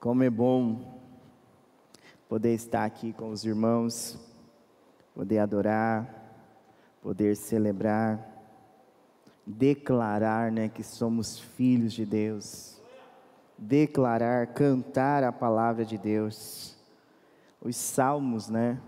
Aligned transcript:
Como 0.00 0.22
é 0.22 0.30
bom 0.30 0.98
poder 2.26 2.54
estar 2.54 2.86
aqui 2.86 3.12
com 3.12 3.28
os 3.28 3.44
irmãos, 3.44 4.18
poder 5.14 5.40
adorar, 5.40 6.08
poder 7.02 7.36
celebrar, 7.36 8.18
declarar, 9.44 10.50
né, 10.50 10.70
que 10.70 10.82
somos 10.82 11.38
filhos 11.38 11.92
de 11.92 12.06
Deus. 12.06 12.80
Declarar, 13.58 14.46
cantar 14.46 15.22
a 15.22 15.30
palavra 15.30 15.84
de 15.84 15.98
Deus. 15.98 16.78
Os 17.60 17.76
salmos, 17.76 18.48
né, 18.48 18.80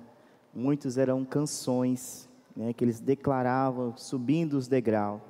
muitos 0.55 0.97
eram 0.97 1.27
canções, 1.27 2.27
né, 2.57 2.73
que 2.73 2.83
eles 2.83 3.01
declaravam 3.01 3.95
subindo 3.99 4.55
os 4.55 4.67
degraus, 4.67 5.21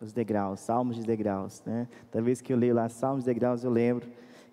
os 0.00 0.10
degraus, 0.10 0.60
salmos 0.60 0.96
de 0.96 1.02
degraus, 1.02 1.62
né? 1.66 1.86
Talvez 2.10 2.40
que 2.40 2.50
eu 2.50 2.56
leio 2.56 2.74
lá 2.74 2.88
salmos 2.88 3.24
de 3.24 3.30
degraus, 3.30 3.62
eu 3.62 3.70
lembro 3.70 4.08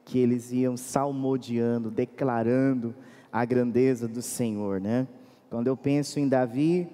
que 0.06 0.20
eles 0.20 0.52
iam 0.52 0.77
salmodiando, 0.77 1.90
declarando 1.90 2.95
a 3.32 3.44
grandeza 3.44 4.08
do 4.08 4.22
Senhor, 4.22 4.80
né? 4.80 5.08
Quando 5.50 5.68
eu 5.68 5.76
penso 5.76 6.20
em 6.20 6.30
Davi, 6.30 6.88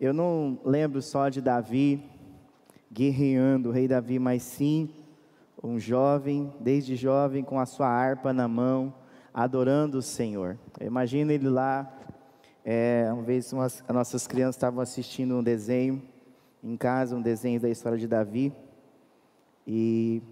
eu 0.00 0.12
não 0.12 0.58
lembro 0.64 1.00
só 1.00 1.28
de 1.28 1.40
Davi 1.40 2.02
guerreando, 2.92 3.68
o 3.68 3.72
rei 3.72 3.86
Davi, 3.86 4.18
mas 4.18 4.42
sim 4.42 4.90
um 5.62 5.78
jovem, 5.78 6.52
desde 6.60 6.96
jovem, 6.96 7.42
com 7.42 7.58
a 7.58 7.66
sua 7.66 7.88
harpa 7.88 8.32
na 8.32 8.46
mão, 8.46 8.92
adorando 9.32 9.98
o 9.98 10.02
Senhor. 10.02 10.58
Imagina 10.80 11.32
ele 11.32 11.48
lá, 11.48 11.90
é, 12.64 13.08
uma 13.12 13.22
vez 13.22 13.52
umas, 13.52 13.82
as 13.86 13.94
nossas 13.94 14.26
crianças 14.26 14.56
estavam 14.56 14.80
assistindo 14.80 15.36
um 15.36 15.42
desenho 15.42 16.02
em 16.62 16.76
casa, 16.76 17.16
um 17.16 17.22
desenho 17.22 17.60
da 17.60 17.68
história 17.68 17.98
de 17.98 18.06
Davi, 18.06 18.52
e 19.66 20.22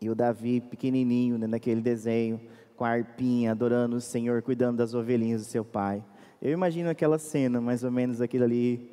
e 0.00 0.10
o 0.10 0.14
Davi, 0.14 0.60
pequenininho, 0.60 1.38
né, 1.38 1.46
naquele 1.46 1.80
desenho, 1.80 2.40
com 2.76 2.84
a 2.84 2.90
arpinha, 2.90 3.52
adorando 3.52 3.96
o 3.96 4.00
Senhor, 4.00 4.42
cuidando 4.42 4.78
das 4.78 4.94
ovelhinhas 4.94 5.42
do 5.42 5.48
seu 5.48 5.64
pai. 5.64 6.04
Eu 6.40 6.52
imagino 6.52 6.90
aquela 6.90 7.18
cena, 7.18 7.60
mais 7.60 7.82
ou 7.82 7.90
menos 7.90 8.20
aquilo 8.20 8.44
ali. 8.44 8.90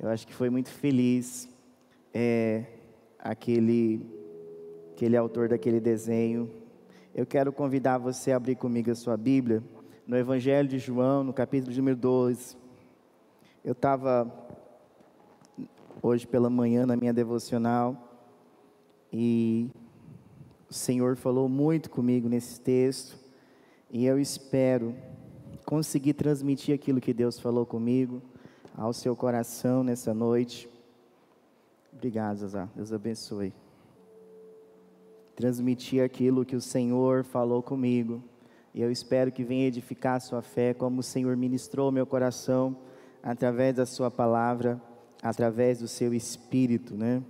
Eu 0.00 0.08
acho 0.08 0.26
que 0.26 0.34
foi 0.34 0.48
muito 0.48 0.70
feliz 0.70 1.48
é, 2.14 2.64
aquele, 3.18 4.00
aquele 4.92 5.16
autor 5.16 5.48
daquele 5.48 5.80
desenho. 5.80 6.50
Eu 7.14 7.26
quero 7.26 7.52
convidar 7.52 7.98
você 7.98 8.32
a 8.32 8.36
abrir 8.36 8.56
comigo 8.56 8.90
a 8.90 8.94
sua 8.94 9.16
Bíblia, 9.16 9.62
no 10.06 10.16
Evangelho 10.16 10.68
de 10.68 10.78
João, 10.78 11.22
no 11.22 11.32
capítulo 11.32 11.76
número 11.76 11.96
12. 11.96 12.56
Eu 13.62 13.72
estava 13.72 14.32
hoje 16.00 16.26
pela 16.26 16.48
manhã 16.48 16.86
na 16.86 16.96
minha 16.96 17.12
devocional 17.12 18.08
e 19.12 19.68
o 20.70 20.74
Senhor 20.74 21.16
falou 21.16 21.48
muito 21.48 21.88
comigo 21.88 22.28
nesse 22.28 22.60
texto 22.60 23.18
e 23.90 24.04
eu 24.04 24.18
espero 24.18 24.94
conseguir 25.64 26.12
transmitir 26.12 26.74
aquilo 26.74 27.00
que 27.00 27.14
Deus 27.14 27.38
falou 27.38 27.64
comigo 27.64 28.20
ao 28.76 28.92
seu 28.92 29.16
coração 29.16 29.82
nessa 29.82 30.12
noite. 30.12 30.68
Obrigado, 31.92 32.36
Zazá. 32.36 32.68
Deus 32.76 32.92
abençoe. 32.92 33.52
Transmitir 35.34 36.02
aquilo 36.02 36.44
que 36.44 36.54
o 36.54 36.60
Senhor 36.60 37.24
falou 37.24 37.62
comigo. 37.62 38.22
E 38.74 38.82
eu 38.82 38.90
espero 38.90 39.32
que 39.32 39.42
venha 39.42 39.66
edificar 39.66 40.16
a 40.16 40.20
sua 40.20 40.42
fé, 40.42 40.74
como 40.74 41.00
o 41.00 41.02
Senhor 41.02 41.36
ministrou 41.36 41.90
meu 41.90 42.06
coração 42.06 42.76
através 43.22 43.74
da 43.74 43.86
sua 43.86 44.10
palavra, 44.10 44.80
através 45.22 45.80
do 45.80 45.88
seu 45.88 46.14
espírito, 46.14 46.94
né? 46.94 47.22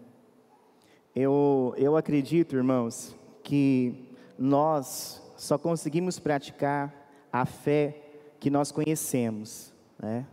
Eu, 1.15 1.75
eu 1.77 1.97
acredito, 1.97 2.55
irmãos, 2.55 3.18
que 3.49 3.95
nós 4.39 5.23
só 5.35 5.57
conseguimos 5.57 6.19
praticar 6.19 6.95
a 7.33 7.47
fé 7.47 7.97
que 8.39 8.51
nós 8.51 8.71
conhecemos, 8.71 9.73
né? 9.99 10.27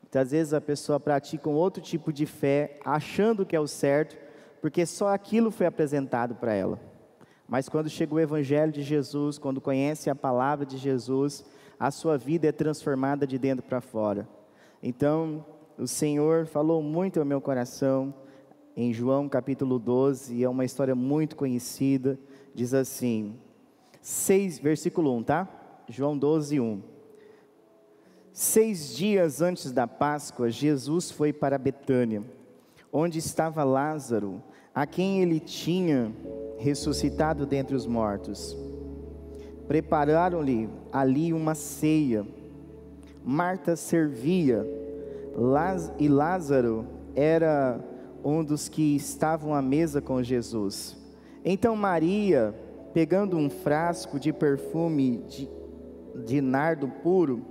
Muitas 0.00 0.30
vezes 0.30 0.54
a 0.54 0.60
pessoa 0.60 1.00
pratica 1.00 1.48
um 1.48 1.54
outro 1.54 1.82
tipo 1.82 2.12
de 2.12 2.24
fé, 2.24 2.78
achando 2.84 3.44
que 3.44 3.56
é 3.56 3.60
o 3.60 3.66
certo, 3.66 4.16
porque 4.60 4.86
só 4.86 5.08
aquilo 5.08 5.50
foi 5.50 5.66
apresentado 5.66 6.36
para 6.36 6.54
ela. 6.54 6.78
Mas 7.48 7.68
quando 7.68 7.90
chega 7.90 8.14
o 8.14 8.20
Evangelho 8.20 8.70
de 8.70 8.82
Jesus, 8.82 9.38
quando 9.38 9.60
conhece 9.60 10.08
a 10.08 10.14
palavra 10.14 10.64
de 10.64 10.78
Jesus, 10.78 11.44
a 11.80 11.90
sua 11.90 12.16
vida 12.16 12.46
é 12.46 12.52
transformada 12.52 13.26
de 13.26 13.38
dentro 13.38 13.66
para 13.66 13.80
fora. 13.80 14.28
Então, 14.80 15.44
o 15.76 15.88
Senhor 15.88 16.46
falou 16.46 16.80
muito 16.80 17.18
ao 17.18 17.26
meu 17.26 17.40
coração 17.40 18.14
em 18.76 18.92
João 18.92 19.28
capítulo 19.28 19.80
12, 19.80 20.36
e 20.36 20.44
é 20.44 20.48
uma 20.48 20.64
história 20.64 20.94
muito 20.94 21.34
conhecida 21.34 22.16
diz 22.54 22.74
assim, 22.74 23.34
6, 24.00 24.58
versículo 24.58 25.14
1, 25.16 25.22
tá? 25.22 25.48
João 25.88 26.16
12, 26.16 26.60
1. 26.60 26.82
Seis 28.32 28.96
dias 28.96 29.42
antes 29.42 29.72
da 29.72 29.86
Páscoa, 29.86 30.50
Jesus 30.50 31.10
foi 31.10 31.34
para 31.34 31.58
Betânia, 31.58 32.22
onde 32.90 33.18
estava 33.18 33.62
Lázaro, 33.62 34.42
a 34.74 34.86
quem 34.86 35.20
ele 35.20 35.38
tinha 35.38 36.10
ressuscitado 36.56 37.44
dentre 37.44 37.76
os 37.76 37.86
mortos. 37.86 38.56
Prepararam-lhe 39.68 40.70
ali 40.90 41.32
uma 41.34 41.54
ceia. 41.54 42.26
Marta 43.22 43.76
servia, 43.76 44.66
e 45.98 46.08
Lázaro 46.08 46.86
era 47.14 47.78
um 48.24 48.42
dos 48.42 48.68
que 48.68 48.96
estavam 48.96 49.54
à 49.54 49.60
mesa 49.60 50.00
com 50.00 50.22
Jesus. 50.22 50.96
Então 51.44 51.74
Maria, 51.74 52.54
pegando 52.94 53.36
um 53.36 53.50
frasco 53.50 54.20
de 54.20 54.32
perfume 54.32 55.24
de, 55.28 55.48
de 56.24 56.40
nardo 56.40 56.86
puro, 56.88 57.42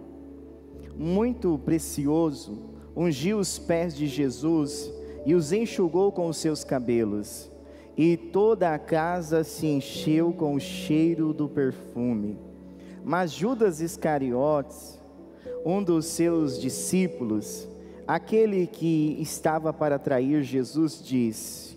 muito 0.96 1.60
precioso, 1.60 2.70
ungiu 2.96 3.40
os 3.40 3.58
pés 3.60 3.96
de 3.96 4.08
Jesus 4.08 4.92
e 5.26 5.36
os 5.36 5.52
enxugou 5.52 6.12
com 6.12 6.28
os 6.28 6.38
seus 6.38 6.64
cabelos. 6.64 7.52
E 7.98 8.16
toda 8.16 8.74
a 8.74 8.80
casa 8.80 9.44
se 9.44 9.68
encheu 9.68 10.32
com 10.32 10.56
o 10.56 10.60
cheiro 10.60 11.34
do 11.34 11.50
perfume. 11.50 12.40
Mas 13.04 13.32
Judas 13.32 13.82
Iscariotes, 13.82 15.00
um 15.66 15.84
dos 15.84 16.06
seus 16.06 16.60
discípulos, 16.60 17.68
aquele 18.08 18.66
que 18.68 19.18
estava 19.20 19.74
para 19.74 20.00
trair 20.00 20.44
Jesus, 20.44 21.04
disse: 21.04 21.71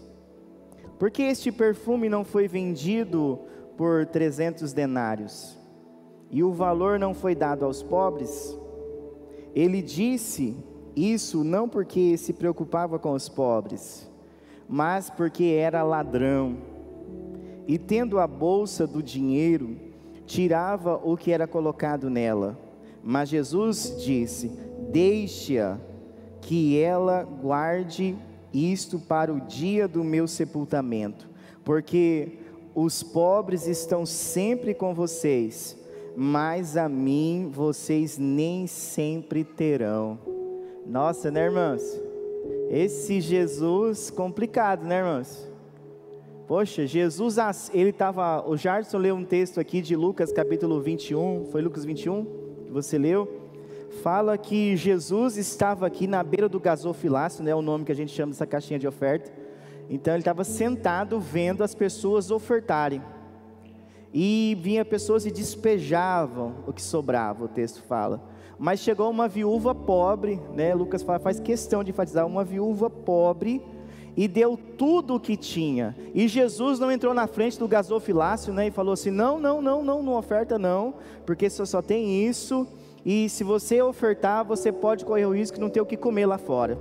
por 1.04 1.10
que 1.10 1.22
este 1.22 1.52
perfume 1.52 2.08
não 2.08 2.24
foi 2.24 2.48
vendido 2.48 3.38
por 3.76 4.06
300 4.06 4.72
denários? 4.72 5.54
E 6.30 6.42
o 6.42 6.50
valor 6.50 6.98
não 6.98 7.12
foi 7.12 7.34
dado 7.34 7.66
aos 7.66 7.82
pobres? 7.82 8.58
Ele 9.54 9.82
disse 9.82 10.56
isso 10.96 11.44
não 11.44 11.68
porque 11.68 12.16
se 12.16 12.32
preocupava 12.32 12.98
com 12.98 13.12
os 13.12 13.28
pobres, 13.28 14.10
mas 14.66 15.10
porque 15.10 15.44
era 15.44 15.82
ladrão. 15.82 16.56
E 17.68 17.76
tendo 17.76 18.18
a 18.18 18.26
bolsa 18.26 18.86
do 18.86 19.02
dinheiro, 19.02 19.76
tirava 20.24 20.98
o 21.04 21.18
que 21.18 21.32
era 21.32 21.46
colocado 21.46 22.08
nela. 22.08 22.58
Mas 23.02 23.28
Jesus 23.28 24.02
disse: 24.02 24.48
Deixe-a, 24.90 25.78
que 26.40 26.80
ela 26.80 27.24
guarde 27.24 28.16
isto 28.54 28.98
para 28.98 29.32
o 29.32 29.40
dia 29.40 29.88
do 29.88 30.04
meu 30.04 30.26
sepultamento, 30.28 31.28
porque 31.64 32.38
os 32.74 33.02
pobres 33.02 33.66
estão 33.66 34.06
sempre 34.06 34.72
com 34.72 34.94
vocês, 34.94 35.76
mas 36.16 36.76
a 36.76 36.88
mim 36.88 37.50
vocês 37.52 38.16
nem 38.16 38.66
sempre 38.66 39.44
terão. 39.44 40.18
Nossa, 40.86 41.30
né, 41.30 41.44
irmãos? 41.44 41.82
Esse 42.70 43.20
Jesus 43.20 44.10
complicado, 44.10 44.84
né, 44.84 44.98
irmãos? 44.98 45.48
Poxa, 46.46 46.86
Jesus, 46.86 47.36
ele 47.72 47.90
estava. 47.90 48.46
O 48.46 48.56
Jarson 48.56 48.98
leu 48.98 49.14
um 49.14 49.24
texto 49.24 49.58
aqui 49.58 49.80
de 49.80 49.96
Lucas 49.96 50.30
capítulo 50.30 50.80
21, 50.80 51.46
foi 51.50 51.62
Lucas 51.62 51.84
21 51.84 52.24
que 52.64 52.70
você 52.70 52.98
leu? 52.98 53.43
Fala 54.02 54.36
que 54.36 54.76
Jesus 54.76 55.36
estava 55.36 55.86
aqui 55.86 56.06
na 56.06 56.22
beira 56.22 56.48
do 56.48 56.60
gasofilácio, 56.60 57.42
né, 57.42 57.54
o 57.54 57.62
nome 57.62 57.84
que 57.84 57.92
a 57.92 57.94
gente 57.94 58.12
chama 58.12 58.32
dessa 58.32 58.46
caixinha 58.46 58.78
de 58.78 58.86
oferta. 58.86 59.32
Então 59.88 60.14
ele 60.14 60.20
estava 60.20 60.44
sentado 60.44 61.20
vendo 61.20 61.62
as 61.62 61.74
pessoas 61.74 62.30
ofertarem. 62.30 63.02
E 64.12 64.56
vinha 64.60 64.84
pessoas 64.84 65.26
e 65.26 65.30
despejavam 65.30 66.54
o 66.66 66.72
que 66.72 66.82
sobrava, 66.82 67.44
o 67.44 67.48
texto 67.48 67.82
fala. 67.82 68.22
Mas 68.58 68.80
chegou 68.80 69.10
uma 69.10 69.26
viúva 69.26 69.74
pobre, 69.74 70.40
né? 70.54 70.74
Lucas 70.74 71.02
fala, 71.02 71.18
faz 71.18 71.40
questão 71.40 71.82
de 71.82 71.90
enfatizar, 71.90 72.24
uma 72.24 72.44
viúva 72.44 72.88
pobre, 72.88 73.60
e 74.16 74.28
deu 74.28 74.56
tudo 74.56 75.16
o 75.16 75.20
que 75.20 75.36
tinha. 75.36 75.96
E 76.14 76.28
Jesus 76.28 76.78
não 76.78 76.92
entrou 76.92 77.12
na 77.12 77.26
frente 77.26 77.58
do 77.58 77.66
gasofilácio, 77.66 78.52
né? 78.52 78.68
E 78.68 78.70
falou 78.70 78.92
assim: 78.92 79.10
não, 79.10 79.40
não, 79.40 79.60
não, 79.60 79.82
não, 79.82 80.02
não 80.02 80.14
oferta 80.14 80.56
não, 80.56 80.94
porque 81.26 81.50
você 81.50 81.66
só 81.66 81.82
tem 81.82 82.24
isso 82.24 82.66
e 83.04 83.28
se 83.28 83.44
você 83.44 83.82
ofertar, 83.82 84.44
você 84.44 84.72
pode 84.72 85.04
correr 85.04 85.26
o 85.26 85.34
risco 85.34 85.56
de 85.56 85.60
não 85.60 85.68
ter 85.70 85.80
o 85.80 85.86
que 85.86 85.96
comer 85.96 86.26
lá 86.26 86.38
fora. 86.38 86.78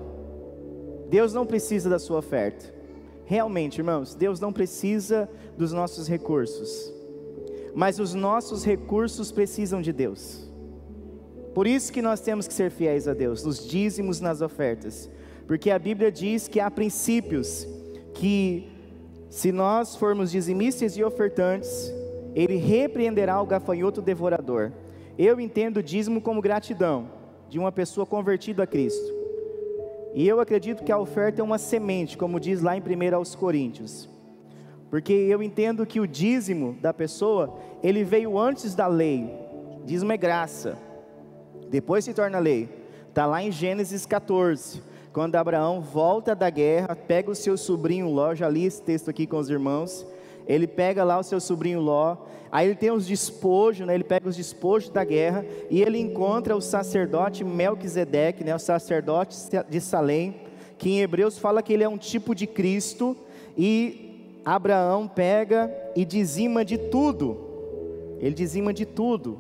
Deus 1.10 1.34
não 1.34 1.46
precisa 1.46 1.90
da 1.90 2.00
sua 2.00 2.20
oferta. 2.20 2.74
Realmente, 3.26 3.80
irmãos, 3.80 4.16
Deus 4.16 4.40
não 4.40 4.54
precisa 4.54 5.30
dos 5.58 5.72
nossos 5.74 6.08
recursos. 6.08 6.94
mas 7.74 8.00
os 8.00 8.14
nossos 8.14 8.64
recursos 8.64 9.32
precisam 9.32 9.82
de 9.82 9.92
Deus. 9.92 10.50
Por 11.54 11.68
isso 11.68 11.92
que 11.92 12.02
nós 12.02 12.20
temos 12.20 12.48
que 12.48 12.54
ser 12.54 12.72
fiéis 12.72 13.08
a 13.08 13.14
Deus, 13.14 13.44
nos 13.44 13.68
dízimos, 13.68 14.20
nas 14.20 14.42
ofertas, 14.42 15.10
porque 15.48 15.70
a 15.70 15.80
Bíblia 15.80 16.12
diz 16.12 16.48
que 16.48 16.60
há 16.60 16.70
princípios 16.70 17.68
que, 18.14 18.70
se 19.30 19.52
nós 19.52 19.96
formos 19.96 20.32
dizimistas 20.32 20.96
e 20.98 21.04
ofertantes, 21.04 21.92
Ele 22.34 22.56
repreenderá 22.56 23.42
o 23.42 23.46
gafanhoto 23.46 24.02
devorador. 24.02 24.72
Eu 25.18 25.40
entendo 25.40 25.78
o 25.78 25.84
dízimo 25.84 26.22
como 26.22 26.42
gratidão 26.42 27.10
de 27.50 27.60
uma 27.60 27.72
pessoa 27.72 28.06
convertida 28.06 28.64
a 28.64 28.68
Cristo. 28.68 29.14
E 30.14 30.28
eu 30.28 30.40
acredito 30.40 30.84
que 30.84 30.92
a 30.92 30.98
oferta 30.98 31.42
é 31.42 31.44
uma 31.44 31.58
semente, 31.58 32.18
como 32.18 32.40
diz 32.40 32.62
lá 32.62 32.76
em 32.76 32.82
1 32.82 33.16
aos 33.16 33.36
Coríntios. 33.36 34.10
Porque 34.90 35.14
eu 35.14 35.42
entendo 35.42 35.86
que 35.86 36.00
o 36.00 36.08
dízimo 36.08 36.78
da 36.82 36.94
pessoa, 36.94 37.56
ele 37.82 38.04
veio 38.04 38.38
antes 38.38 38.76
da 38.76 38.88
lei. 38.88 39.32
Dízimo 39.86 40.12
é 40.12 40.18
graça. 40.18 40.78
Depois 41.70 42.06
se 42.06 42.14
torna 42.14 42.38
lei. 42.38 42.70
Está 43.10 43.26
lá 43.26 43.42
em 43.42 43.52
Gênesis 43.52 44.06
14. 44.06 44.82
Quando 45.12 45.36
Abraão 45.36 45.82
volta 45.82 46.36
da 46.36 46.50
guerra, 46.50 46.96
pega 46.96 47.30
o 47.30 47.36
seu 47.36 47.56
sobrinho 47.58 48.08
Ló, 48.10 48.34
já 48.34 48.50
li 48.50 48.66
esse 48.66 48.82
texto 48.82 49.10
aqui 49.10 49.28
com 49.28 49.38
os 49.38 49.50
irmãos. 49.50 50.06
Ele 50.48 50.68
pega 50.68 51.04
lá 51.04 51.18
o 51.20 51.24
seu 51.24 51.40
sobrinho 51.40 51.80
Ló, 51.80 52.18
aí 52.52 52.68
ele 52.68 52.76
tem 52.76 52.92
os 52.92 53.06
despojos, 53.06 53.86
né? 53.86 53.96
ele 53.96 54.04
pega 54.04 54.28
os 54.28 54.36
despojos 54.36 54.90
da 54.90 55.04
guerra 55.04 55.46
e 55.70 55.82
ele 55.82 55.98
encontra 55.98 56.56
o 56.56 56.62
sacerdote 56.62 57.44
Melquisedeque, 57.44 58.44
né? 58.44 58.56
o 58.56 58.60
sacerdote 58.60 59.36
de 59.70 59.82
Salém, 59.82 60.36
que 60.78 60.90
em 60.90 61.02
Hebreus 61.02 61.38
fala 61.38 61.62
que 61.64 61.74
ele 61.74 61.84
é 61.84 61.90
um 61.90 61.98
tipo 61.98 62.36
de 62.36 62.46
Cristo 62.46 63.16
e 63.58 64.40
Abraão 64.44 65.08
pega 65.08 65.74
e 65.96 66.04
dizima 66.04 66.66
de 66.66 66.78
tudo, 66.78 68.18
ele 68.20 68.36
dizima 68.36 68.74
de 68.74 68.86
tudo 68.86 69.40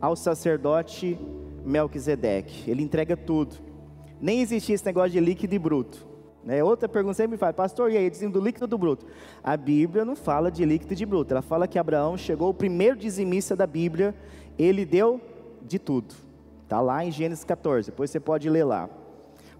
ao 0.00 0.14
sacerdote 0.16 1.18
Melquisedeque, 1.64 2.70
ele 2.70 2.82
entrega 2.82 3.16
tudo. 3.16 3.56
Nem 4.20 4.40
existia 4.40 4.74
esse 4.74 4.84
negócio 4.84 5.10
de 5.10 5.20
líquido 5.20 5.54
e 5.54 5.58
bruto. 5.58 6.11
Né? 6.44 6.62
Outra 6.62 6.88
pergunta 6.88 7.14
sempre 7.14 7.36
faz, 7.36 7.54
pastor, 7.54 7.90
e 7.90 7.96
aí, 7.96 8.10
dizendo 8.10 8.38
do 8.38 8.44
líquido 8.44 8.64
ou 8.64 8.68
do 8.68 8.78
bruto? 8.78 9.06
A 9.42 9.56
Bíblia 9.56 10.04
não 10.04 10.16
fala 10.16 10.50
de 10.50 10.64
líquido 10.64 10.92
e 10.92 10.96
de 10.96 11.06
bruto, 11.06 11.32
ela 11.32 11.42
fala 11.42 11.68
que 11.68 11.78
Abraão 11.78 12.16
chegou, 12.16 12.50
o 12.50 12.54
primeiro 12.54 12.96
dizimista 12.96 13.54
da 13.54 13.66
Bíblia, 13.66 14.14
ele 14.58 14.84
deu 14.84 15.20
de 15.62 15.78
tudo. 15.78 16.14
Está 16.64 16.80
lá 16.80 17.04
em 17.04 17.10
Gênesis 17.10 17.44
14, 17.44 17.90
depois 17.90 18.10
você 18.10 18.18
pode 18.18 18.48
ler 18.48 18.64
lá. 18.64 18.88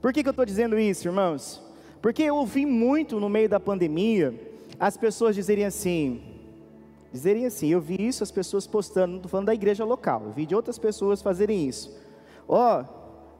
Por 0.00 0.12
que, 0.12 0.22
que 0.22 0.28
eu 0.28 0.32
estou 0.32 0.44
dizendo 0.44 0.78
isso, 0.78 1.06
irmãos? 1.06 1.62
Porque 2.00 2.22
eu 2.22 2.36
ouvi 2.36 2.66
muito 2.66 3.20
no 3.20 3.28
meio 3.28 3.48
da 3.48 3.60
pandemia 3.60 4.34
as 4.80 4.96
pessoas 4.96 5.36
dizerem 5.36 5.64
assim, 5.64 6.20
dizerem 7.12 7.46
assim, 7.46 7.68
eu 7.68 7.80
vi 7.80 8.08
isso, 8.08 8.24
as 8.24 8.32
pessoas 8.32 8.66
postando, 8.66 9.08
não 9.08 9.16
estou 9.16 9.30
falando 9.30 9.46
da 9.46 9.54
igreja 9.54 9.84
local, 9.84 10.22
eu 10.24 10.32
vi 10.32 10.44
de 10.44 10.56
outras 10.56 10.78
pessoas 10.78 11.22
fazerem 11.22 11.68
isso. 11.68 11.96
Ó, 12.48 12.80
oh, 12.80 12.84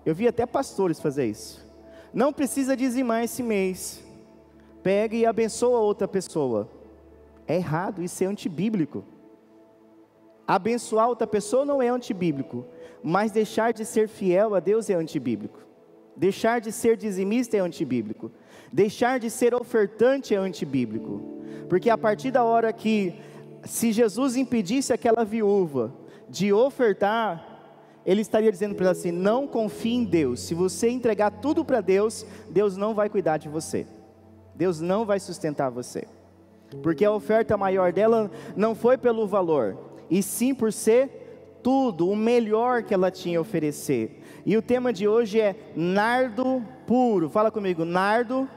eu 0.06 0.14
vi 0.14 0.28
até 0.28 0.46
pastores 0.46 1.00
fazer 1.00 1.26
isso. 1.26 1.71
Não 2.12 2.32
precisa 2.32 2.76
dizimar 2.76 3.24
esse 3.24 3.42
mês. 3.42 4.02
Pega 4.82 5.16
e 5.16 5.24
abençoa 5.24 5.78
outra 5.78 6.06
pessoa. 6.06 6.68
É 7.46 7.56
errado, 7.56 8.02
isso 8.02 8.22
é 8.22 8.26
antibíblico. 8.26 9.04
Abençoar 10.46 11.08
outra 11.08 11.26
pessoa 11.26 11.64
não 11.64 11.80
é 11.80 11.88
antibíblico, 11.88 12.66
mas 13.02 13.32
deixar 13.32 13.72
de 13.72 13.84
ser 13.84 14.08
fiel 14.08 14.54
a 14.54 14.60
Deus 14.60 14.90
é 14.90 14.94
antibíblico. 14.94 15.60
Deixar 16.16 16.60
de 16.60 16.70
ser 16.70 16.96
dizimista 16.96 17.56
é 17.56 17.60
antibíblico. 17.60 18.30
Deixar 18.70 19.18
de 19.18 19.30
ser 19.30 19.54
ofertante 19.54 20.34
é 20.34 20.38
antibíblico. 20.38 21.20
Porque 21.68 21.88
a 21.88 21.96
partir 21.96 22.30
da 22.30 22.44
hora 22.44 22.72
que, 22.72 23.14
se 23.64 23.92
Jesus 23.92 24.36
impedisse 24.36 24.92
aquela 24.92 25.24
viúva 25.24 25.94
de 26.28 26.52
ofertar, 26.52 27.51
ele 28.04 28.20
estaria 28.20 28.50
dizendo 28.50 28.74
para 28.74 28.86
ela 28.86 28.92
assim: 28.92 29.10
não 29.10 29.46
confie 29.46 29.94
em 29.94 30.04
Deus. 30.04 30.40
Se 30.40 30.54
você 30.54 30.88
entregar 30.88 31.30
tudo 31.30 31.64
para 31.64 31.80
Deus, 31.80 32.26
Deus 32.50 32.76
não 32.76 32.94
vai 32.94 33.08
cuidar 33.08 33.36
de 33.36 33.48
você. 33.48 33.86
Deus 34.54 34.80
não 34.80 35.04
vai 35.04 35.18
sustentar 35.20 35.70
você. 35.70 36.04
Porque 36.82 37.04
a 37.04 37.12
oferta 37.12 37.56
maior 37.56 37.92
dela 37.92 38.30
não 38.56 38.74
foi 38.74 38.96
pelo 38.96 39.26
valor, 39.26 39.76
e 40.10 40.22
sim 40.22 40.54
por 40.54 40.72
ser 40.72 41.58
tudo, 41.62 42.08
o 42.08 42.16
melhor 42.16 42.82
que 42.82 42.92
ela 42.92 43.10
tinha 43.10 43.38
a 43.38 43.40
oferecer. 43.40 44.20
E 44.44 44.56
o 44.56 44.62
tema 44.62 44.92
de 44.92 45.06
hoje 45.06 45.40
é 45.40 45.54
nardo 45.76 46.62
puro. 46.86 47.30
Fala 47.30 47.50
comigo, 47.50 47.84
nardo 47.84 48.48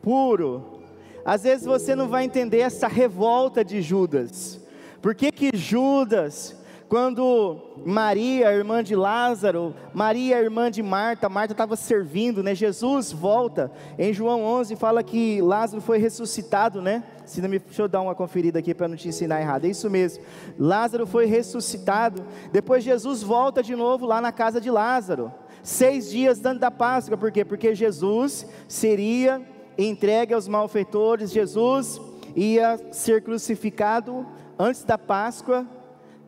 puro. 0.00 0.80
Às 1.24 1.42
vezes 1.42 1.66
você 1.66 1.94
não 1.94 2.08
vai 2.08 2.24
entender 2.24 2.60
essa 2.60 2.86
revolta 2.86 3.64
de 3.64 3.82
Judas. 3.82 4.60
Por 5.02 5.14
que 5.14 5.32
que 5.32 5.56
Judas, 5.56 6.56
quando 6.90 7.56
Maria, 7.86 8.52
irmã 8.52 8.82
de 8.82 8.96
Lázaro, 8.96 9.72
Maria, 9.94 10.40
irmã 10.40 10.68
de 10.68 10.82
Marta, 10.82 11.28
Marta 11.28 11.52
estava 11.52 11.76
servindo, 11.76 12.42
né? 12.42 12.52
Jesus 12.52 13.12
volta. 13.12 13.70
Em 13.96 14.12
João 14.12 14.42
11 14.42 14.74
fala 14.74 15.00
que 15.00 15.40
Lázaro 15.40 15.80
foi 15.80 15.98
ressuscitado, 15.98 16.82
né? 16.82 17.04
Se 17.24 17.40
não 17.40 17.48
me, 17.48 17.60
deixa 17.60 17.82
eu 17.82 17.86
dar 17.86 18.00
uma 18.00 18.12
conferida 18.12 18.58
aqui 18.58 18.74
para 18.74 18.88
não 18.88 18.96
te 18.96 19.06
ensinar 19.06 19.40
errado. 19.40 19.66
É 19.66 19.68
isso 19.68 19.88
mesmo. 19.88 20.24
Lázaro 20.58 21.06
foi 21.06 21.26
ressuscitado. 21.26 22.24
Depois 22.50 22.82
Jesus 22.82 23.22
volta 23.22 23.62
de 23.62 23.76
novo 23.76 24.04
lá 24.04 24.20
na 24.20 24.32
casa 24.32 24.60
de 24.60 24.68
Lázaro. 24.68 25.32
Seis 25.62 26.10
dias 26.10 26.44
antes 26.44 26.60
da 26.60 26.72
Páscoa, 26.72 27.16
por 27.16 27.30
quê? 27.30 27.44
Porque 27.44 27.72
Jesus 27.72 28.44
seria 28.66 29.40
entregue 29.78 30.34
aos 30.34 30.48
malfeitores, 30.48 31.30
Jesus 31.30 32.00
ia 32.34 32.80
ser 32.90 33.22
crucificado 33.22 34.26
antes 34.58 34.82
da 34.82 34.98
Páscoa 34.98 35.64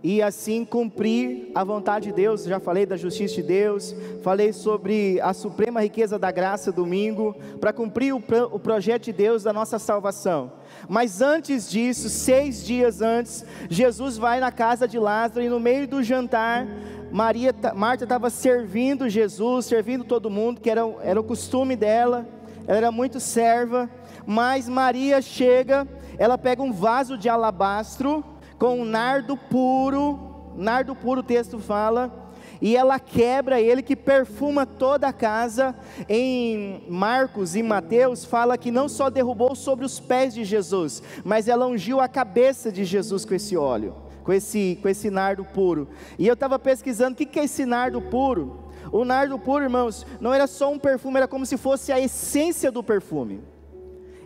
e 0.02 0.20
assim 0.20 0.64
cumprir 0.64 1.50
a 1.54 1.62
vontade 1.62 2.08
de 2.08 2.12
Deus. 2.14 2.44
Já 2.44 2.58
falei 2.58 2.84
da 2.84 2.96
justiça 2.96 3.34
de 3.37 3.43
Deus, 3.43 3.94
falei 4.22 4.52
sobre 4.52 5.20
a 5.20 5.32
suprema 5.32 5.81
riqueza 5.81 6.19
da 6.19 6.31
graça 6.31 6.72
domingo, 6.72 7.37
para 7.60 7.72
cumprir 7.72 8.14
o, 8.14 8.22
o, 8.50 8.58
projeto 8.58 9.04
de 9.04 9.12
Deus 9.12 9.43
da 9.43 9.52
nossa 9.52 9.78
salvação. 9.78 10.52
Mas 10.88 11.20
antes 11.20 11.70
disso, 11.70 12.08
seis 12.08 12.64
dias 12.64 13.00
antes, 13.00 13.44
Jesus 13.69 14.19
vai 14.19 14.40
na 14.40 14.50
casa 14.50 14.88
de 14.88 14.99
Lázaro 14.99 15.44
e 15.44 15.49
no 15.49 15.60
meio 15.60 15.87
do 15.87 16.02
jantar, 16.02 16.66
Maria, 17.10 17.54
Marta 17.75 18.04
estava 18.04 18.31
servindo 18.31 19.08
Jesus, 19.08 19.66
servindo 19.66 20.04
todo 20.04 20.31
mundo, 20.31 20.60
que 20.60 20.70
era, 20.70 20.82
era 21.02 21.20
o 21.20 21.25
costume 21.25 21.76
dela 21.76 22.26
ela 22.66 22.78
era 22.78 22.93
muito 22.93 23.19
serva, 23.19 23.90
mas 24.26 24.69
Maria 24.69 25.20
chega, 25.20 25.87
ela 26.19 26.38
pega 26.38 26.62
um 26.62 26.72
vaso 26.72 27.19
de 27.19 27.28
alabastro 27.28 28.25
com 28.62 28.85
nardo 28.85 29.37
puro, 29.37 30.52
nardo 30.54 30.95
puro 30.95 31.19
o 31.19 31.25
texto 31.25 31.59
fala, 31.59 32.31
e 32.61 32.76
ela 32.76 33.00
quebra 33.00 33.61
ele 33.61 33.83
que 33.83 33.97
perfuma 33.97 34.64
toda 34.64 35.09
a 35.09 35.12
casa. 35.12 35.75
Em 36.09 36.85
Marcos 36.88 37.57
e 37.57 37.62
Mateus 37.64 38.25
fala 38.25 38.57
que 38.57 38.71
não 38.71 38.88
só 38.88 39.11
derrubou 39.11 39.57
sobre 39.57 39.85
os 39.85 39.99
pés 39.99 40.33
de 40.33 40.45
Jesus, 40.45 41.02
mas 41.25 41.49
ela 41.49 41.66
ungiu 41.66 42.00
a 42.00 42.07
cabeça 42.07 42.71
de 42.71 42.85
Jesus 42.85 43.25
com 43.25 43.35
esse 43.35 43.57
óleo, 43.57 43.97
com 44.23 44.33
esse, 44.33 44.78
com 44.81 44.88
esse 44.88 45.11
nardo 45.11 45.45
puro. 45.45 45.88
E 46.16 46.25
eu 46.25 46.35
estava 46.35 46.57
pesquisando 46.57 47.14
o 47.14 47.16
que, 47.16 47.26
que 47.26 47.40
é 47.40 47.45
esse 47.47 47.66
nardo 47.66 48.00
puro. 48.00 48.61
O 48.92 49.04
nardo 49.04 49.40
puro, 49.40 49.64
irmãos, 49.64 50.07
não 50.21 50.33
era 50.33 50.47
só 50.47 50.71
um 50.71 50.78
perfume, 50.78 51.16
era 51.16 51.26
como 51.26 51.45
se 51.45 51.57
fosse 51.57 51.90
a 51.90 51.99
essência 51.99 52.71
do 52.71 52.81
perfume. 52.81 53.40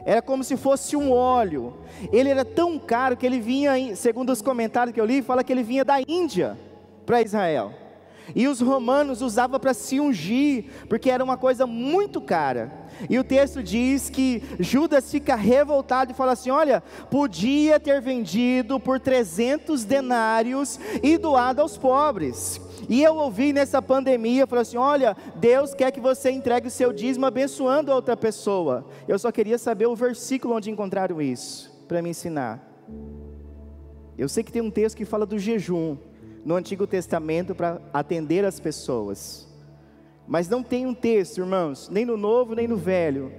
Era 0.06 0.22
como 0.22 0.44
se 0.44 0.56
fosse 0.56 0.94
um 0.94 1.10
óleo. 1.10 1.74
Ele 2.12 2.30
era 2.30 2.44
tão 2.44 2.78
caro 2.78 3.16
que 3.16 3.26
ele 3.26 3.40
vinha, 3.40 3.96
segundo 3.96 4.30
os 4.30 4.40
comentários 4.40 4.94
que 4.94 5.00
eu 5.00 5.04
li, 5.04 5.20
fala 5.20 5.42
que 5.42 5.52
ele 5.52 5.64
vinha 5.64 5.84
da 5.84 6.00
Índia 6.00 6.56
para 7.04 7.20
Israel. 7.20 7.74
E 8.34 8.46
os 8.46 8.60
romanos 8.60 9.22
usavam 9.22 9.58
para 9.58 9.74
se 9.74 9.98
ungir, 9.98 10.66
porque 10.88 11.10
era 11.10 11.24
uma 11.24 11.36
coisa 11.36 11.66
muito 11.66 12.20
cara. 12.20 12.72
E 13.10 13.18
o 13.18 13.24
texto 13.24 13.62
diz 13.62 14.08
que 14.08 14.42
Judas 14.60 15.10
fica 15.10 15.34
revoltado 15.34 16.12
e 16.12 16.14
fala 16.14 16.32
assim: 16.32 16.50
Olha, 16.50 16.82
podia 17.10 17.78
ter 17.80 18.00
vendido 18.00 18.78
por 18.78 19.00
300 19.00 19.84
denários 19.84 20.78
e 21.02 21.18
doado 21.18 21.60
aos 21.60 21.76
pobres. 21.76 22.60
E 22.88 23.02
eu 23.02 23.16
ouvi 23.16 23.52
nessa 23.52 23.82
pandemia, 23.82 24.46
falou 24.46 24.62
assim: 24.62 24.76
olha, 24.76 25.16
Deus 25.36 25.74
quer 25.74 25.90
que 25.90 26.00
você 26.00 26.30
entregue 26.30 26.68
o 26.68 26.70
seu 26.70 26.92
dízimo 26.92 27.26
abençoando 27.26 27.90
a 27.90 27.94
outra 27.94 28.16
pessoa. 28.16 28.86
Eu 29.08 29.18
só 29.18 29.32
queria 29.32 29.58
saber 29.58 29.86
o 29.86 29.96
versículo 29.96 30.54
onde 30.54 30.70
encontraram 30.70 31.20
isso, 31.20 31.70
para 31.88 32.00
me 32.00 32.10
ensinar. 32.10 32.62
Eu 34.16 34.28
sei 34.28 34.42
que 34.42 34.52
tem 34.52 34.62
um 34.62 34.70
texto 34.70 34.96
que 34.96 35.04
fala 35.04 35.26
do 35.26 35.38
jejum 35.38 35.96
no 36.44 36.54
Antigo 36.54 36.86
Testamento 36.86 37.54
para 37.54 37.80
atender 37.92 38.44
as 38.44 38.60
pessoas. 38.60 39.46
Mas 40.26 40.48
não 40.48 40.62
tem 40.62 40.86
um 40.86 40.94
texto, 40.94 41.38
irmãos, 41.38 41.88
nem 41.88 42.04
no 42.04 42.16
Novo 42.16 42.54
nem 42.54 42.66
no 42.66 42.76
Velho. 42.76 43.32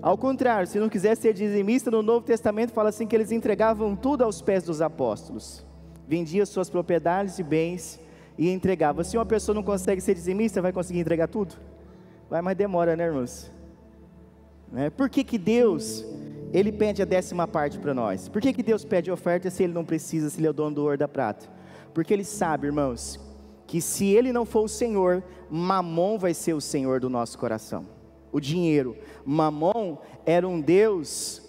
Ao 0.00 0.16
contrário, 0.18 0.66
se 0.66 0.78
não 0.78 0.88
quiser 0.88 1.16
ser 1.16 1.32
dizimista, 1.32 1.90
no 1.90 2.02
Novo 2.02 2.26
Testamento 2.26 2.72
fala 2.72 2.88
assim 2.88 3.06
que 3.06 3.14
eles 3.14 3.32
entregavam 3.32 3.94
tudo 3.94 4.22
aos 4.22 4.42
pés 4.42 4.64
dos 4.64 4.80
apóstolos. 4.80 5.64
Vendiam 6.06 6.44
suas 6.44 6.68
propriedades 6.68 7.38
e 7.38 7.42
bens 7.42 8.00
e 8.36 8.50
entregava. 8.50 9.04
Se 9.04 9.16
uma 9.16 9.26
pessoa 9.26 9.54
não 9.54 9.62
consegue 9.62 10.00
ser 10.00 10.14
dizimista, 10.14 10.62
vai 10.62 10.72
conseguir 10.72 11.00
entregar 11.00 11.28
tudo? 11.28 11.54
Vai, 12.28 12.42
mas 12.42 12.56
demora, 12.56 12.96
né, 12.96 13.04
irmãos? 13.04 13.50
Né? 14.70 14.90
Por 14.90 15.08
que, 15.08 15.22
que 15.22 15.38
Deus 15.38 16.04
ele 16.52 16.70
pede 16.70 17.00
a 17.00 17.06
décima 17.06 17.48
parte 17.48 17.78
para 17.78 17.94
nós. 17.94 18.28
Por 18.28 18.40
que, 18.42 18.52
que 18.52 18.62
Deus 18.62 18.84
pede 18.84 19.10
oferta 19.10 19.48
se 19.48 19.62
ele 19.62 19.72
não 19.72 19.84
precisa, 19.84 20.28
se 20.28 20.38
ele 20.38 20.46
é 20.46 20.50
o 20.50 20.52
dono 20.52 20.76
do 20.76 20.82
ouro 20.82 20.98
da 20.98 21.08
prata? 21.08 21.48
Porque 21.94 22.12
ele 22.12 22.24
sabe, 22.24 22.66
irmãos, 22.66 23.18
que 23.66 23.80
se 23.80 24.06
ele 24.06 24.32
não 24.32 24.44
for 24.44 24.64
o 24.64 24.68
Senhor, 24.68 25.22
Mamon 25.50 26.18
vai 26.18 26.34
ser 26.34 26.52
o 26.52 26.60
Senhor 26.60 27.00
do 27.00 27.08
nosso 27.08 27.38
coração. 27.38 27.86
O 28.30 28.38
dinheiro. 28.38 28.96
Mamon 29.24 29.96
era 30.26 30.46
um 30.46 30.60
Deus 30.60 31.42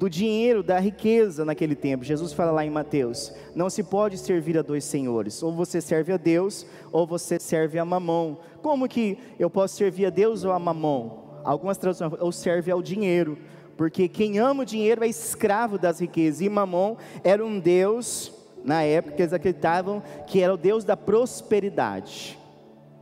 do 0.00 0.08
dinheiro, 0.08 0.62
da 0.62 0.78
riqueza 0.78 1.44
naquele 1.44 1.74
tempo. 1.74 2.02
Jesus 2.04 2.32
fala 2.32 2.50
lá 2.50 2.64
em 2.64 2.70
Mateus: 2.70 3.34
não 3.54 3.68
se 3.68 3.82
pode 3.82 4.16
servir 4.16 4.56
a 4.56 4.62
dois 4.62 4.82
senhores, 4.82 5.42
ou 5.42 5.52
você 5.52 5.78
serve 5.78 6.10
a 6.10 6.16
Deus, 6.16 6.66
ou 6.90 7.06
você 7.06 7.38
serve 7.38 7.78
a 7.78 7.84
Mamon. 7.84 8.36
Como 8.62 8.88
que 8.88 9.18
eu 9.38 9.50
posso 9.50 9.76
servir 9.76 10.06
a 10.06 10.10
Deus 10.10 10.42
ou 10.42 10.52
a 10.52 10.58
Mamon? 10.58 11.42
Algumas 11.44 11.76
traduções, 11.76 12.14
ou 12.18 12.32
serve 12.32 12.70
ao 12.70 12.80
dinheiro, 12.80 13.36
porque 13.76 14.08
quem 14.08 14.38
ama 14.38 14.62
o 14.62 14.66
dinheiro 14.66 15.04
é 15.04 15.06
escravo 15.06 15.76
das 15.76 16.00
riquezas, 16.00 16.40
e 16.40 16.48
Mamon 16.48 16.96
era 17.22 17.44
um 17.44 17.60
Deus, 17.60 18.32
na 18.64 18.82
época, 18.82 19.20
eles 19.20 19.34
acreditavam 19.34 20.02
que 20.26 20.40
era 20.40 20.54
o 20.54 20.56
Deus 20.56 20.82
da 20.82 20.96
prosperidade 20.96 22.39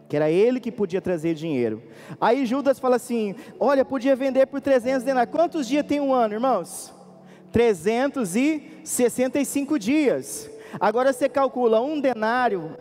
que 0.09 0.17
era 0.17 0.31
ele 0.31 0.59
que 0.59 0.73
podia 0.73 1.01
trazer 1.01 1.35
dinheiro. 1.35 1.83
Aí 2.21 2.47
Judas 2.47 2.79
fala 2.79 2.97
assim: 2.97 3.35
Olha, 3.61 3.85
podia 3.85 4.17
vender 4.17 4.47
por 4.47 4.61
300 4.61 5.03
denários. 5.03 5.35
Quantos 5.35 5.69
dias 5.69 5.87
tem 5.87 6.01
um 6.01 6.15
ano, 6.15 6.35
irmãos? 6.35 6.95
365 7.53 9.79
dias. 9.79 10.51
Agora 10.81 11.13
você 11.13 11.29
calcula 11.29 11.81
um 11.81 12.01
denário, 12.01 12.77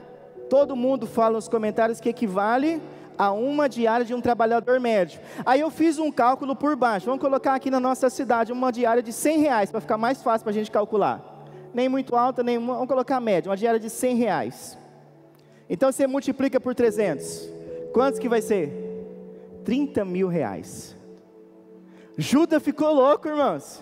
todo 0.50 0.75
mundo 0.75 1.05
fala 1.07 1.36
nos 1.36 1.48
comentários 1.48 2.01
que 2.01 2.10
equivale 2.10 2.81
a 3.17 3.31
uma 3.31 3.67
diária 3.67 4.05
de 4.05 4.13
um 4.13 4.22
trabalhador 4.22 4.79
médio. 4.79 5.19
Aí 5.46 5.60
eu 5.60 5.72
fiz 5.72 5.98
um 5.98 6.12
cálculo 6.12 6.55
por 6.55 6.75
baixo. 6.75 7.07
Vamos 7.07 7.22
colocar 7.22 7.55
aqui 7.55 7.72
na 7.72 7.79
nossa 7.79 8.10
cidade 8.10 8.51
uma 8.51 8.72
diária 8.72 9.01
de 9.01 9.12
100 9.12 9.39
reais 9.39 9.72
para 9.72 9.81
ficar 9.81 9.98
mais 9.98 10.22
fácil 10.22 10.43
para 10.43 10.51
a 10.51 10.53
gente 10.53 10.69
calcular. 10.69 11.19
Nem 11.74 11.89
muito 11.89 12.15
alta, 12.15 12.43
nem 12.43 12.60
vamos 12.60 12.88
colocar 12.88 13.19
média, 13.19 13.50
uma 13.50 13.57
diária 13.57 13.79
de 13.79 13.89
100 13.89 14.15
reais. 14.15 14.77
Então 15.70 15.92
você 15.92 16.08
multiplica 16.08 16.60
por 16.60 16.74
300. 16.74 17.50
Quantos 17.94 18.20
que 18.20 18.30
vai 18.30 18.42
ser? 18.42 18.72
30 19.66 20.06
mil 20.06 20.28
reais. 20.28 20.96
Judas 22.18 22.64
ficou 22.64 22.94
louco, 22.94 23.28
irmãos. 23.28 23.82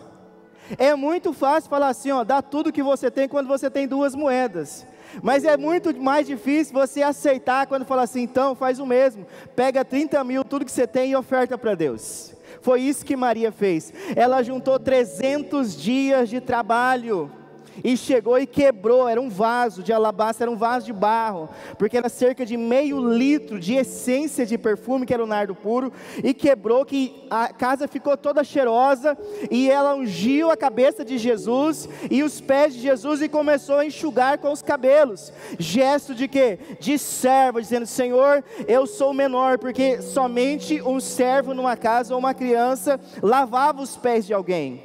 É 0.77 0.95
muito 0.95 1.31
fácil 1.31 1.69
falar 1.69 1.89
assim, 1.89 2.11
ó, 2.11 2.23
dá 2.23 2.41
tudo 2.41 2.71
que 2.71 2.81
você 2.81 3.11
tem 3.11 3.27
quando 3.27 3.47
você 3.47 3.69
tem 3.69 3.87
duas 3.87 4.15
moedas. 4.15 4.85
Mas 5.21 5.45
é 5.45 5.55
muito 5.55 5.95
mais 5.95 6.27
difícil 6.27 6.73
você 6.73 7.01
aceitar 7.03 7.67
quando 7.67 7.85
fala 7.85 8.01
assim, 8.01 8.23
então 8.23 8.55
faz 8.55 8.79
o 8.79 8.85
mesmo. 8.85 9.25
Pega 9.55 9.85
30 9.85 10.23
mil, 10.23 10.43
tudo 10.43 10.65
que 10.65 10.71
você 10.71 10.87
tem 10.87 11.11
e 11.11 11.15
oferta 11.15 11.57
para 11.57 11.75
Deus. 11.75 12.33
Foi 12.61 12.81
isso 12.81 13.05
que 13.05 13.15
Maria 13.15 13.51
fez. 13.51 13.93
Ela 14.15 14.41
juntou 14.41 14.79
300 14.79 15.79
dias 15.79 16.29
de 16.29 16.41
trabalho 16.41 17.31
e 17.83 17.97
chegou 17.97 18.37
e 18.37 18.45
quebrou, 18.45 19.07
era 19.07 19.19
um 19.19 19.29
vaso 19.29 19.83
de 19.83 19.91
alabastro, 19.91 20.43
era 20.43 20.51
um 20.51 20.57
vaso 20.57 20.85
de 20.85 20.93
barro, 20.93 21.49
porque 21.77 21.97
era 21.97 22.09
cerca 22.09 22.45
de 22.45 22.57
meio 22.57 22.99
litro 23.13 23.59
de 23.59 23.75
essência 23.75 24.45
de 24.45 24.57
perfume, 24.57 25.05
que 25.05 25.13
era 25.13 25.23
o 25.23 25.27
nardo 25.27 25.55
puro, 25.55 25.91
e 26.23 26.33
quebrou, 26.33 26.85
que 26.85 27.25
a 27.29 27.51
casa 27.53 27.87
ficou 27.87 28.15
toda 28.15 28.43
cheirosa, 28.43 29.17
e 29.49 29.69
ela 29.69 29.95
ungiu 29.95 30.51
a 30.51 30.57
cabeça 30.57 31.03
de 31.03 31.17
Jesus 31.17 31.89
e 32.09 32.23
os 32.23 32.39
pés 32.39 32.73
de 32.73 32.81
Jesus 32.81 33.21
e 33.21 33.29
começou 33.29 33.77
a 33.77 33.85
enxugar 33.85 34.37
com 34.37 34.51
os 34.51 34.61
cabelos, 34.61 35.31
gesto 35.59 36.13
de 36.13 36.27
quê? 36.27 36.59
De 36.79 36.97
servo, 36.97 37.61
dizendo, 37.61 37.85
Senhor, 37.85 38.43
eu 38.67 38.85
sou 38.87 39.13
menor, 39.13 39.57
porque 39.57 40.01
somente 40.01 40.81
um 40.81 40.99
servo 40.99 41.53
numa 41.53 41.75
casa 41.75 42.13
ou 42.13 42.19
uma 42.19 42.33
criança 42.33 42.99
lavava 43.21 43.81
os 43.81 43.95
pés 43.97 44.25
de 44.25 44.33
alguém, 44.33 44.83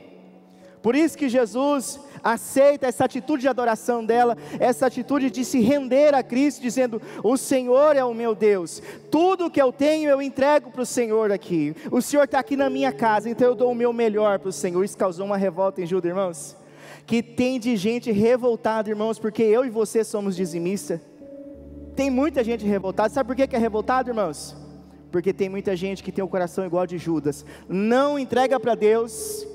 por 0.83 0.97
isso 0.97 1.17
que 1.17 1.29
Jesus 1.29 2.01
aceita 2.23 2.87
essa 2.87 3.05
atitude 3.05 3.43
de 3.43 3.49
adoração 3.49 4.05
dela, 4.05 4.37
essa 4.59 4.87
atitude 4.87 5.31
de 5.31 5.45
se 5.45 5.61
render 5.61 6.15
a 6.15 6.23
Cristo, 6.23 6.61
dizendo: 6.61 7.01
O 7.23 7.37
Senhor 7.37 7.97
é 7.97 8.05
o 8.05 8.15
meu 8.15 8.35
Deus, 8.35 8.83
tudo 9.11 9.51
que 9.51 9.61
eu 9.61 9.73
tenho 9.73 10.11
eu 10.11 10.23
entrego 10.23 10.71
para 10.71 10.83
o 10.83 10.87
Senhor 10.87 11.33
aqui. 11.33 11.75
O 11.91 12.01
Senhor 12.01 12.25
está 12.25 12.39
aqui 12.39 12.57
na 12.57 12.71
minha 12.71 12.93
casa, 12.93 13.29
então 13.29 13.49
eu 13.49 13.55
dou 13.55 13.73
o 13.73 13.75
meu 13.75 13.93
melhor 13.93 14.39
para 14.39 14.49
o 14.49 14.53
Senhor. 14.53 14.85
Isso 14.85 14.97
causou 14.97 15.27
uma 15.27 15.37
revolta 15.37 15.81
em 15.81 15.87
Judas, 15.87 16.11
irmãos. 16.11 16.57
Que 17.07 17.23
tem 17.23 17.59
de 17.59 17.77
gente 17.77 18.13
revoltada, 18.13 18.89
irmãos, 18.89 19.19
porque 19.19 19.43
eu 19.43 19.65
e 19.65 19.71
você 19.71 20.05
somos 20.05 20.37
dizimistas. 20.37 21.01
Tem 21.97 22.11
muita 22.11 22.45
gente 22.45 22.65
revoltada. 22.65 23.13
Sabe 23.13 23.27
por 23.27 23.37
que 23.37 23.55
é 23.55 23.59
revoltado, 23.59 24.11
irmãos? 24.11 24.57
Porque 25.11 25.33
tem 25.33 25.49
muita 25.49 25.75
gente 25.75 26.03
que 26.03 26.13
tem 26.13 26.25
o 26.25 26.29
coração 26.29 26.65
igual 26.65 26.87
de 26.87 26.99
Judas. 26.99 27.45
Não 27.69 28.19
entrega 28.19 28.61
para 28.61 28.75
Deus 28.75 29.47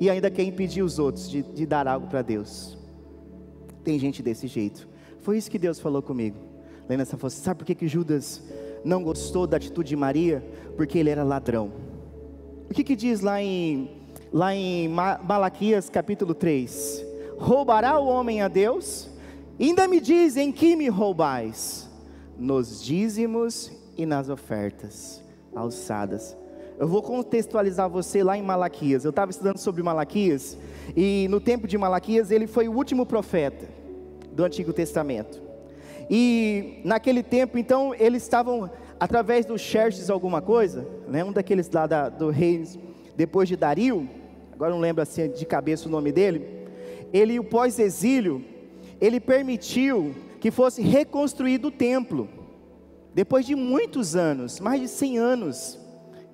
e 0.00 0.08
ainda 0.08 0.30
quer 0.30 0.42
impedir 0.42 0.82
os 0.82 0.98
outros 0.98 1.28
de, 1.28 1.42
de 1.42 1.66
dar 1.66 1.88
algo 1.88 2.06
para 2.06 2.22
Deus. 2.22 2.76
Tem 3.82 3.98
gente 3.98 4.22
desse 4.22 4.46
jeito. 4.46 4.88
Foi 5.20 5.36
isso 5.36 5.50
que 5.50 5.58
Deus 5.58 5.80
falou 5.80 6.02
comigo. 6.02 6.36
Lendo 6.88 7.02
essa 7.02 7.16
fosse, 7.16 7.40
sabe 7.40 7.58
por 7.58 7.64
que, 7.64 7.74
que 7.74 7.88
Judas 7.88 8.42
não 8.84 9.02
gostou 9.02 9.46
da 9.46 9.56
atitude 9.56 9.90
de 9.90 9.96
Maria? 9.96 10.44
Porque 10.76 10.98
ele 10.98 11.10
era 11.10 11.22
ladrão. 11.22 11.72
O 12.70 12.74
que, 12.74 12.84
que 12.84 12.94
diz 12.94 13.20
lá 13.20 13.42
em, 13.42 13.90
lá 14.32 14.54
em 14.54 14.88
Malaquias 14.88 15.90
capítulo 15.90 16.34
3? 16.34 17.04
Roubará 17.36 17.98
o 17.98 18.06
homem 18.06 18.42
a 18.42 18.48
Deus? 18.48 19.10
Ainda 19.58 19.88
me 19.88 20.00
diz 20.00 20.36
em 20.36 20.52
que 20.52 20.76
me 20.76 20.88
roubais? 20.88 21.88
Nos 22.38 22.82
dízimos 22.82 23.72
e 23.96 24.06
nas 24.06 24.28
ofertas 24.28 25.22
alçadas 25.54 26.36
eu 26.78 26.86
vou 26.86 27.02
contextualizar 27.02 27.88
você 27.88 28.22
lá 28.22 28.38
em 28.38 28.42
Malaquias. 28.42 29.04
Eu 29.04 29.10
estava 29.10 29.30
estudando 29.30 29.58
sobre 29.58 29.82
Malaquias, 29.82 30.56
e 30.96 31.26
no 31.28 31.40
tempo 31.40 31.66
de 31.66 31.76
Malaquias, 31.76 32.30
ele 32.30 32.46
foi 32.46 32.68
o 32.68 32.72
último 32.72 33.04
profeta 33.04 33.68
do 34.30 34.44
Antigo 34.44 34.72
Testamento. 34.72 35.42
E 36.08 36.80
naquele 36.84 37.22
tempo, 37.22 37.58
então, 37.58 37.92
eles 37.94 38.22
estavam, 38.22 38.70
através 38.98 39.44
do 39.44 39.58
Xerxes 39.58 40.08
alguma 40.08 40.40
coisa, 40.40 40.86
né, 41.08 41.24
um 41.24 41.32
daqueles 41.32 41.68
lá 41.70 41.86
da, 41.86 42.08
do 42.08 42.30
rei, 42.30 42.64
depois 43.16 43.48
de 43.48 43.56
Dario, 43.56 44.08
agora 44.52 44.70
não 44.70 44.80
lembro 44.80 45.02
assim 45.02 45.28
de 45.28 45.44
cabeça 45.44 45.88
o 45.88 45.90
nome 45.90 46.12
dele, 46.12 46.68
ele, 47.12 47.40
o 47.40 47.44
pós-exílio, 47.44 48.44
ele 49.00 49.18
permitiu 49.18 50.14
que 50.40 50.50
fosse 50.52 50.80
reconstruído 50.80 51.68
o 51.68 51.72
templo, 51.72 52.28
depois 53.12 53.44
de 53.44 53.56
muitos 53.56 54.14
anos, 54.14 54.60
mais 54.60 54.80
de 54.80 54.86
100 54.86 55.18
anos, 55.18 55.87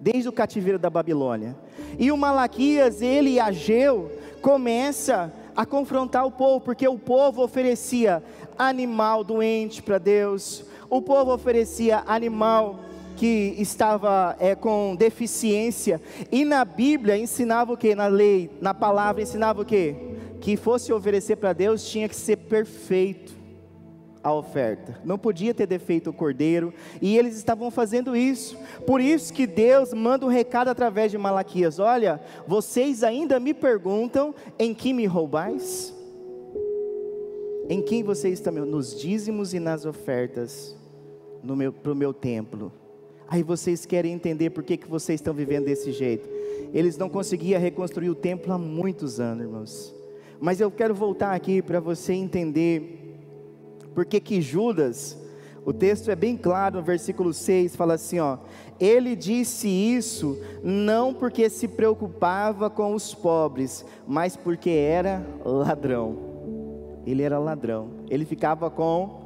desde 0.05 0.29
o 0.29 0.33
cativeiro 0.33 0.79
da 0.79 0.91
Babilônia. 0.91 1.57
E 1.99 2.13
o 2.13 2.17
Malaquias, 2.17 3.01
ele 3.01 3.31
e 3.31 3.41
Ageu, 3.41 4.13
começa 4.43 5.33
a 5.57 5.65
confrontar 5.65 6.27
o 6.27 6.31
povo, 6.31 6.61
porque 6.61 6.87
o 6.87 6.99
povo 6.99 7.43
oferecia 7.43 8.23
animal 8.59 9.25
doente 9.25 9.83
para 9.83 9.97
Deus, 9.97 10.63
o 10.91 11.01
povo 11.01 11.33
oferecia 11.33 12.03
animal 12.07 12.81
que 13.17 13.55
estava 13.59 14.37
é, 14.39 14.55
com 14.55 14.95
deficiência, 14.95 16.03
e 16.31 16.45
na 16.45 16.67
Bíblia 16.67 17.17
ensinava 17.17 17.73
o 17.73 17.77
que? 17.77 17.95
Na 17.95 18.07
lei, 18.07 18.51
na 18.61 18.75
palavra 18.75 19.23
ensinava 19.23 19.63
o 19.63 19.65
que? 19.65 19.97
Que 20.39 20.55
fosse 20.55 20.93
oferecer 20.93 21.37
para 21.37 21.55
Deus 21.55 21.89
tinha 21.89 22.11
que 22.11 22.17
ser 22.17 22.37
perfeito 22.37 23.44
a 24.25 24.33
oferta. 24.33 24.99
Não 25.05 25.19
podia 25.19 25.53
ter 25.53 25.67
defeito 25.67 26.09
o 26.09 26.13
cordeiro, 26.13 26.73
e 27.01 27.17
eles 27.17 27.37
estavam 27.37 27.71
fazendo 27.71 28.17
isso. 28.17 28.59
Por 28.87 29.01
isso 29.01 29.33
que 29.33 29.47
Deus 29.47 29.93
manda 29.93 30.25
um 30.25 30.31
recado 30.31 30.69
através 30.69 31.13
de 31.13 31.19
Malaquias: 31.19 31.79
Olha, 31.79 32.21
vocês 32.47 33.05
ainda 33.05 33.39
me 33.39 33.53
perguntam 33.53 34.35
em 34.59 34.73
que 34.73 34.95
me 34.95 35.05
roubais? 35.05 35.95
Em 37.69 37.83
quem 37.83 38.03
vocês 38.03 38.35
estão? 38.35 38.53
Nos 38.53 38.99
dízimos 38.99 39.53
e 39.53 39.61
nas 39.61 39.85
ofertas 39.85 40.77
meu, 41.43 41.73
para 41.73 41.93
o 41.93 41.95
meu 41.95 42.15
templo. 42.15 42.73
Aí 43.29 43.43
vocês 43.43 43.85
querem 43.85 44.13
entender 44.13 44.51
por 44.51 44.63
que, 44.63 44.77
que 44.77 44.89
vocês 44.89 45.21
estão 45.21 45.35
vivendo 45.35 45.65
desse 45.65 45.93
jeito. 45.93 46.29
Eles 46.73 46.97
não 46.97 47.09
conseguiam 47.09 47.61
reconstruir 47.61 48.09
o 48.09 48.15
templo 48.15 48.53
há 48.53 48.59
muitos 48.59 49.21
anos, 49.21 49.45
irmãos. 49.45 49.95
Mas 50.41 50.61
eu 50.61 50.71
quero 50.71 50.95
voltar 50.95 51.35
aqui 51.35 51.63
para 51.63 51.81
você 51.81 52.13
entender 52.13 53.04
porque 53.95 54.21
que 54.21 54.43
Judas, 54.43 55.17
o 55.65 55.73
texto 55.73 56.11
é 56.11 56.17
bem 56.17 56.37
claro 56.37 56.77
no 56.77 56.83
versículo 56.83 57.33
6, 57.33 57.77
fala 57.77 57.95
assim, 57.95 58.19
ó: 58.19 58.39
Ele 58.79 59.17
disse 59.17 59.69
isso 59.69 60.39
não 60.63 61.15
porque 61.15 61.49
se 61.49 61.69
preocupava 61.69 62.69
com 62.69 62.95
os 62.95 63.15
pobres, 63.15 63.85
mas 64.07 64.37
porque 64.37 64.71
era 64.71 65.25
ladrão. 65.45 66.19
Ele 67.07 67.23
era 67.23 67.39
ladrão. 67.39 67.91
Ele 68.11 68.25
ficava 68.25 68.71
com 68.71 69.23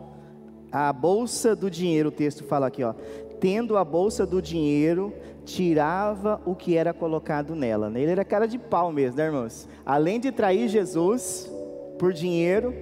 a 0.70 0.92
bolsa 0.92 1.56
do 1.56 1.70
dinheiro, 1.70 2.10
o 2.10 2.12
texto 2.12 2.44
fala 2.44 2.66
aqui, 2.66 2.84
ó. 2.84 2.94
Tendo 3.40 3.76
a 3.76 3.84
bolsa 3.84 4.26
do 4.26 4.42
dinheiro, 4.42 5.12
tirava 5.44 6.40
o 6.44 6.54
que 6.54 6.76
era 6.76 6.92
colocado 6.92 7.54
nela. 7.54 7.90
Ele 7.94 8.10
era 8.10 8.24
cara 8.24 8.46
de 8.46 8.58
pau 8.58 8.92
mesmo, 8.92 9.16
né, 9.16 9.26
irmãos? 9.26 9.68
Além 9.86 10.20
de 10.20 10.30
trair 10.30 10.68
Jesus 10.68 11.50
por 11.98 12.12
dinheiro, 12.12 12.74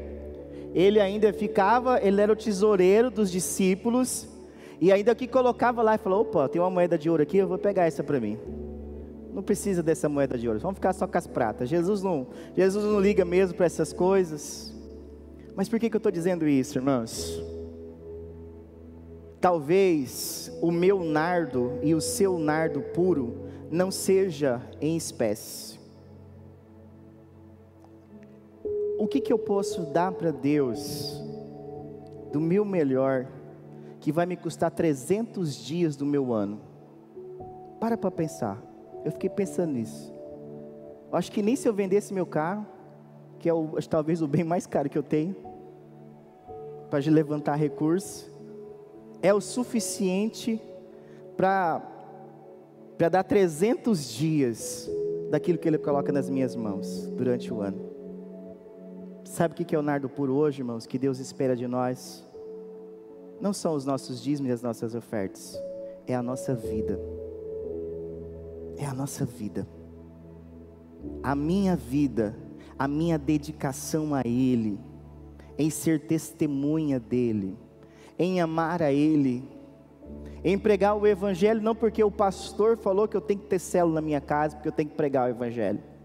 ele 0.76 1.00
ainda 1.00 1.32
ficava, 1.32 1.98
ele 2.02 2.20
era 2.20 2.30
o 2.30 2.36
tesoureiro 2.36 3.10
dos 3.10 3.30
discípulos, 3.32 4.28
e 4.78 4.92
ainda 4.92 5.14
que 5.14 5.26
colocava 5.26 5.80
lá 5.80 5.94
e 5.94 5.98
falou: 5.98 6.20
opa, 6.20 6.50
tem 6.50 6.60
uma 6.60 6.68
moeda 6.68 6.98
de 6.98 7.08
ouro 7.08 7.22
aqui, 7.22 7.38
eu 7.38 7.48
vou 7.48 7.56
pegar 7.56 7.86
essa 7.86 8.04
para 8.04 8.20
mim. 8.20 8.38
Não 9.32 9.42
precisa 9.42 9.82
dessa 9.82 10.06
moeda 10.06 10.36
de 10.36 10.46
ouro. 10.46 10.60
Vamos 10.60 10.76
ficar 10.76 10.92
só 10.92 11.06
com 11.06 11.16
as 11.16 11.26
pratas. 11.26 11.70
Jesus 11.70 12.02
não, 12.02 12.26
Jesus 12.54 12.84
não 12.84 13.00
liga 13.00 13.24
mesmo 13.24 13.56
para 13.56 13.64
essas 13.64 13.90
coisas. 13.90 14.74
Mas 15.54 15.66
por 15.66 15.80
que, 15.80 15.88
que 15.88 15.96
eu 15.96 15.98
estou 15.98 16.12
dizendo 16.12 16.46
isso, 16.46 16.76
irmãos? 16.76 17.42
Talvez 19.40 20.52
o 20.60 20.70
meu 20.70 21.02
nardo 21.02 21.78
e 21.82 21.94
o 21.94 22.02
seu 22.02 22.38
nardo 22.38 22.82
puro 22.82 23.46
não 23.70 23.90
seja 23.90 24.60
em 24.78 24.94
espécie. 24.94 25.78
O 28.98 29.06
que, 29.06 29.20
que 29.20 29.32
eu 29.32 29.38
posso 29.38 29.82
dar 29.82 30.12
para 30.12 30.30
Deus 30.30 31.22
do 32.32 32.40
meu 32.40 32.64
melhor, 32.64 33.26
que 34.00 34.10
vai 34.10 34.24
me 34.24 34.36
custar 34.36 34.70
300 34.70 35.54
dias 35.54 35.96
do 35.96 36.06
meu 36.06 36.32
ano? 36.32 36.60
Para 37.78 37.96
para 37.96 38.10
pensar. 38.10 38.62
Eu 39.04 39.12
fiquei 39.12 39.28
pensando 39.28 39.72
nisso. 39.72 40.12
Eu 41.10 41.16
acho 41.16 41.30
que 41.30 41.42
nem 41.42 41.54
se 41.54 41.68
eu 41.68 41.74
vendesse 41.74 42.12
meu 42.12 42.26
carro, 42.26 42.66
que 43.38 43.48
é 43.48 43.52
o, 43.52 43.76
talvez 43.88 44.22
o 44.22 44.26
bem 44.26 44.42
mais 44.42 44.66
caro 44.66 44.88
que 44.88 44.96
eu 44.96 45.02
tenho, 45.02 45.36
para 46.90 46.98
levantar 47.10 47.56
recursos, 47.56 48.30
é 49.20 49.32
o 49.32 49.40
suficiente 49.40 50.60
para 51.36 51.82
dar 53.10 53.22
300 53.22 54.08
dias 54.08 54.90
daquilo 55.30 55.58
que 55.58 55.68
Ele 55.68 55.78
coloca 55.78 56.10
nas 56.10 56.30
minhas 56.30 56.56
mãos 56.56 57.06
durante 57.08 57.52
o 57.52 57.60
ano. 57.60 57.85
Sabe 59.26 59.54
o 59.54 59.66
que 59.66 59.74
é 59.74 59.78
o 59.78 59.82
nardo 59.82 60.08
puro 60.08 60.34
hoje, 60.34 60.60
irmãos? 60.60 60.86
Que 60.86 60.96
Deus 60.96 61.18
espera 61.18 61.56
de 61.56 61.66
nós? 61.66 62.24
Não 63.40 63.52
são 63.52 63.74
os 63.74 63.84
nossos 63.84 64.22
dízimos 64.22 64.48
e 64.50 64.52
as 64.52 64.62
nossas 64.62 64.94
ofertas, 64.94 65.60
é 66.06 66.14
a 66.14 66.22
nossa 66.22 66.54
vida. 66.54 66.98
É 68.78 68.86
a 68.86 68.94
nossa 68.94 69.24
vida. 69.24 69.66
A 71.22 71.34
minha 71.34 71.74
vida, 71.74 72.36
a 72.78 72.86
minha 72.86 73.18
dedicação 73.18 74.14
a 74.14 74.22
Ele, 74.24 74.78
em 75.58 75.70
ser 75.70 76.06
testemunha 76.06 77.00
dEle, 77.00 77.58
em 78.18 78.40
amar 78.40 78.80
a 78.80 78.92
Ele, 78.92 79.42
em 80.44 80.56
pregar 80.56 80.96
o 80.96 81.06
Evangelho, 81.06 81.60
não 81.60 81.74
porque 81.74 82.02
o 82.02 82.10
pastor 82.10 82.78
falou 82.78 83.08
que 83.08 83.16
eu 83.16 83.20
tenho 83.20 83.40
que 83.40 83.46
ter 83.46 83.58
célula 83.58 83.96
na 83.96 84.02
minha 84.02 84.20
casa, 84.20 84.54
porque 84.54 84.68
eu 84.68 84.72
tenho 84.72 84.88
que 84.88 84.96
pregar 84.96 85.26
o 85.26 85.30
Evangelho 85.30 85.95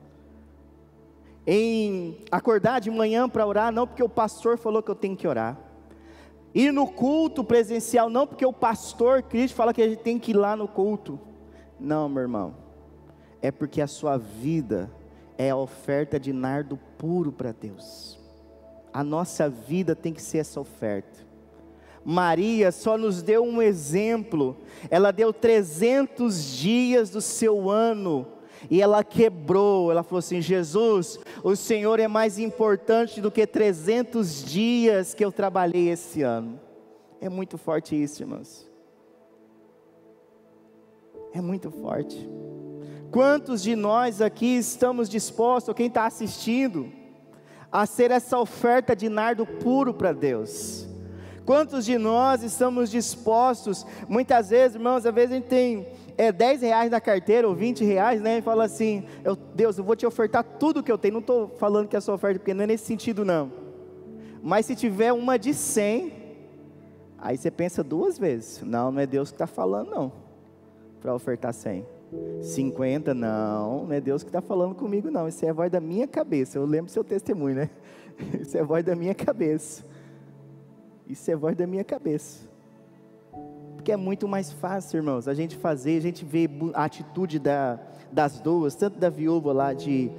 em 1.45 2.17
acordar 2.31 2.79
de 2.79 2.91
manhã 2.91 3.27
para 3.27 3.45
orar, 3.45 3.71
não 3.71 3.87
porque 3.87 4.03
o 4.03 4.09
pastor 4.09 4.57
falou 4.57 4.81
que 4.83 4.91
eu 4.91 4.95
tenho 4.95 5.15
que 5.15 5.27
orar. 5.27 5.57
Ir 6.53 6.71
no 6.71 6.85
culto 6.85 7.43
presencial, 7.43 8.09
não 8.09 8.27
porque 8.27 8.45
o 8.45 8.53
pastor 8.53 9.23
Cristo 9.23 9.55
fala 9.55 9.73
que 9.73 9.81
a 9.81 9.87
gente 9.87 9.99
tem 9.99 10.19
que 10.19 10.31
ir 10.31 10.35
lá 10.35 10.55
no 10.55 10.67
culto. 10.67 11.19
Não, 11.79 12.07
meu 12.09 12.21
irmão. 12.21 12.55
É 13.41 13.49
porque 13.49 13.81
a 13.81 13.87
sua 13.87 14.17
vida 14.17 14.91
é 15.37 15.49
a 15.49 15.55
oferta 15.55 16.19
de 16.19 16.31
nardo 16.31 16.77
puro 16.97 17.31
para 17.31 17.51
Deus. 17.51 18.19
A 18.93 19.03
nossa 19.03 19.49
vida 19.49 19.95
tem 19.95 20.13
que 20.13 20.21
ser 20.21 20.39
essa 20.39 20.59
oferta. 20.59 21.19
Maria 22.03 22.71
só 22.71 22.97
nos 22.97 23.21
deu 23.21 23.43
um 23.43 23.61
exemplo. 23.61 24.57
Ela 24.89 25.11
deu 25.11 25.31
300 25.31 26.57
dias 26.57 27.09
do 27.09 27.21
seu 27.21 27.69
ano 27.69 28.27
e 28.69 28.81
ela 28.81 29.03
quebrou. 29.03 29.91
Ela 29.91 30.03
falou 30.03 30.19
assim: 30.19 30.41
Jesus, 30.41 31.19
o 31.43 31.55
Senhor 31.55 31.99
é 31.99 32.07
mais 32.07 32.37
importante 32.37 33.21
do 33.21 33.31
que 33.31 33.45
300 33.47 34.43
dias 34.43 35.13
que 35.13 35.23
eu 35.23 35.31
trabalhei 35.31 35.89
esse 35.89 36.21
ano. 36.21 36.59
É 37.19 37.29
muito 37.29 37.57
forte 37.57 38.01
isso, 38.01 38.23
irmãos. 38.23 38.69
É 41.33 41.41
muito 41.41 41.71
forte. 41.71 42.29
Quantos 43.11 43.61
de 43.61 43.75
nós 43.75 44.21
aqui 44.21 44.57
estamos 44.57 45.09
dispostos, 45.09 45.75
quem 45.75 45.87
está 45.87 46.05
assistindo, 46.05 46.91
a 47.71 47.85
ser 47.85 48.11
essa 48.11 48.37
oferta 48.39 48.95
de 48.95 49.09
nardo 49.09 49.45
puro 49.45 49.93
para 49.93 50.13
Deus? 50.13 50.87
Quantos 51.45 51.85
de 51.85 51.97
nós 51.97 52.43
estamos 52.43 52.89
dispostos, 52.89 53.85
muitas 54.07 54.49
vezes, 54.49 54.75
irmãos, 54.75 55.05
às 55.05 55.13
vezes 55.13 55.31
a 55.31 55.35
gente 55.35 55.47
tem 55.47 55.87
é 56.21 56.31
10 56.31 56.61
reais 56.61 56.91
na 56.91 57.01
carteira 57.01 57.47
ou 57.47 57.55
20 57.55 57.83
reais, 57.83 58.21
né? 58.21 58.37
E 58.37 58.41
fala 58.43 58.65
assim, 58.65 59.03
eu, 59.23 59.35
Deus, 59.35 59.79
eu 59.79 59.83
vou 59.83 59.95
te 59.95 60.05
ofertar 60.05 60.43
tudo 60.43 60.83
que 60.83 60.91
eu 60.91 60.97
tenho. 60.97 61.15
Não 61.15 61.19
estou 61.19 61.49
falando 61.57 61.87
que 61.87 61.95
é 61.95 61.99
sua 61.99 62.13
oferta, 62.13 62.37
porque 62.37 62.53
não 62.53 62.63
é 62.63 62.67
nesse 62.67 62.85
sentido, 62.85 63.25
não. 63.25 63.51
Mas 64.43 64.67
se 64.67 64.75
tiver 64.75 65.11
uma 65.11 65.39
de 65.39 65.51
100, 65.51 66.13
aí 67.17 67.35
você 67.35 67.49
pensa 67.49 67.83
duas 67.83 68.19
vezes. 68.19 68.61
Não, 68.61 68.91
não 68.91 69.01
é 69.01 69.07
Deus 69.07 69.29
que 69.31 69.35
está 69.35 69.47
falando, 69.47 69.89
não. 69.89 70.11
Para 71.01 71.15
ofertar 71.15 71.55
100. 71.55 71.87
50, 72.39 73.15
não, 73.15 73.85
não 73.85 73.93
é 73.93 73.99
Deus 73.99 74.21
que 74.21 74.29
está 74.29 74.41
falando 74.41 74.75
comigo, 74.75 75.09
não. 75.09 75.27
Isso 75.27 75.43
é 75.43 75.49
a 75.49 75.53
voz 75.53 75.71
da 75.71 75.79
minha 75.79 76.07
cabeça. 76.07 76.59
Eu 76.59 76.67
lembro 76.67 76.91
seu 76.91 77.03
testemunho, 77.03 77.55
né? 77.55 77.69
Isso 78.39 78.55
é 78.55 78.61
a 78.61 78.63
voz 78.63 78.85
da 78.85 78.95
minha 78.95 79.15
cabeça. 79.15 79.83
Isso 81.07 81.31
é 81.31 81.33
a 81.33 81.37
voz 81.37 81.57
da 81.57 81.65
minha 81.65 81.83
cabeça. 81.83 82.50
Porque 83.81 83.91
é 83.91 83.97
muito 83.97 84.27
mais 84.27 84.51
fácil, 84.51 84.97
irmãos, 84.97 85.27
a 85.27 85.33
gente 85.33 85.55
fazer, 85.55 85.97
a 85.97 86.01
gente 86.01 86.23
vê 86.23 86.47
a 86.75 86.83
atitude 86.83 87.39
da, 87.39 87.79
das 88.11 88.39
duas, 88.39 88.75
tanto 88.75 88.99
da 88.99 89.09
viúva 89.09 89.51
lá 89.51 89.73
de 89.73 90.11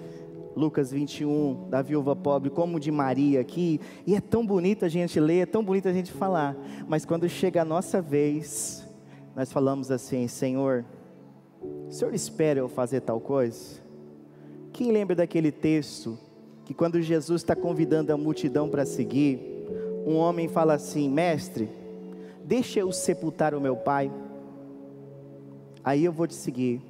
Lucas 0.56 0.90
21, 0.90 1.68
da 1.70 1.80
viúva 1.80 2.16
pobre, 2.16 2.50
como 2.50 2.80
de 2.80 2.90
Maria 2.90 3.40
aqui, 3.40 3.80
e 4.04 4.16
é 4.16 4.20
tão 4.20 4.44
bonito 4.44 4.84
a 4.84 4.88
gente 4.88 5.20
ler, 5.20 5.42
é 5.42 5.46
tão 5.46 5.62
bonito 5.62 5.86
a 5.86 5.92
gente 5.92 6.10
falar, 6.10 6.56
mas 6.88 7.04
quando 7.04 7.28
chega 7.28 7.62
a 7.62 7.64
nossa 7.64 8.02
vez, 8.02 8.84
nós 9.36 9.52
falamos 9.52 9.92
assim: 9.92 10.26
Senhor, 10.26 10.84
o 11.86 11.92
Senhor 11.92 12.12
espera 12.12 12.58
eu 12.58 12.68
fazer 12.68 13.02
tal 13.02 13.20
coisa? 13.20 13.80
Quem 14.72 14.90
lembra 14.90 15.14
daquele 15.14 15.52
texto 15.52 16.18
que 16.64 16.74
quando 16.74 17.00
Jesus 17.00 17.42
está 17.42 17.54
convidando 17.54 18.12
a 18.12 18.16
multidão 18.16 18.68
para 18.68 18.84
seguir, 18.84 19.38
um 20.04 20.16
homem 20.16 20.48
fala 20.48 20.74
assim: 20.74 21.08
Mestre, 21.08 21.68
deixa 22.44 22.80
eu 22.80 22.92
sepultar 22.92 23.54
o 23.54 23.60
meu 23.60 23.76
pai, 23.76 24.12
aí 25.82 26.04
eu 26.04 26.12
vou 26.12 26.26
te 26.26 26.34
seguir. 26.34 26.80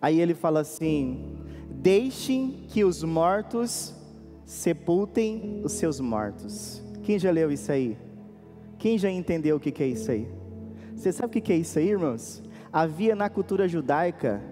Aí 0.00 0.20
ele 0.20 0.34
fala 0.34 0.60
assim: 0.60 1.36
deixem 1.70 2.64
que 2.68 2.84
os 2.84 3.02
mortos 3.02 3.94
sepultem 4.44 5.60
os 5.64 5.72
seus 5.72 6.00
mortos. 6.00 6.82
Quem 7.02 7.18
já 7.18 7.30
leu 7.30 7.50
isso 7.50 7.70
aí? 7.70 7.96
Quem 8.78 8.96
já 8.96 9.10
entendeu 9.10 9.56
o 9.56 9.60
que 9.60 9.82
é 9.82 9.86
isso 9.86 10.10
aí? 10.10 10.26
Você 10.94 11.12
sabe 11.12 11.38
o 11.38 11.42
que 11.42 11.52
é 11.52 11.56
isso 11.56 11.78
aí, 11.78 11.88
irmãos? 11.88 12.42
Havia 12.72 13.14
na 13.14 13.28
cultura 13.28 13.68
judaica 13.68 14.42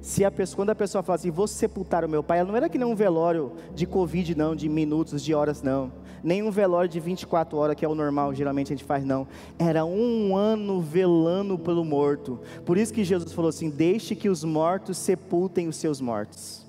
se 0.00 0.22
a 0.22 0.30
pessoa, 0.30 0.56
quando 0.56 0.70
a 0.70 0.74
pessoa 0.74 1.02
fala 1.02 1.16
assim, 1.16 1.30
vou 1.30 1.46
sepultar 1.46 2.04
o 2.04 2.08
meu 2.08 2.22
pai, 2.22 2.38
ela 2.38 2.48
não 2.48 2.56
era 2.56 2.68
que 2.68 2.76
nem 2.76 2.86
um 2.86 2.94
velório 2.94 3.52
de 3.74 3.86
Covid, 3.86 4.34
não, 4.34 4.54
de 4.54 4.68
minutos, 4.68 5.24
de 5.24 5.34
horas, 5.34 5.62
não. 5.62 5.90
Nem 6.24 6.42
um 6.42 6.50
velório 6.50 6.88
de 6.88 6.98
24 6.98 7.56
horas, 7.56 7.76
que 7.76 7.84
é 7.84 7.88
o 7.88 7.94
normal, 7.94 8.34
geralmente 8.34 8.72
a 8.72 8.76
gente 8.76 8.84
faz, 8.84 9.04
não. 9.04 9.28
Era 9.58 9.84
um 9.84 10.34
ano 10.34 10.80
velando 10.80 11.58
pelo 11.58 11.84
morto. 11.84 12.40
Por 12.64 12.78
isso 12.78 12.92
que 12.92 13.04
Jesus 13.04 13.32
falou 13.32 13.50
assim: 13.50 13.68
deixe 13.68 14.16
que 14.16 14.28
os 14.28 14.42
mortos 14.42 14.96
sepultem 14.96 15.68
os 15.68 15.76
seus 15.76 16.00
mortos. 16.00 16.64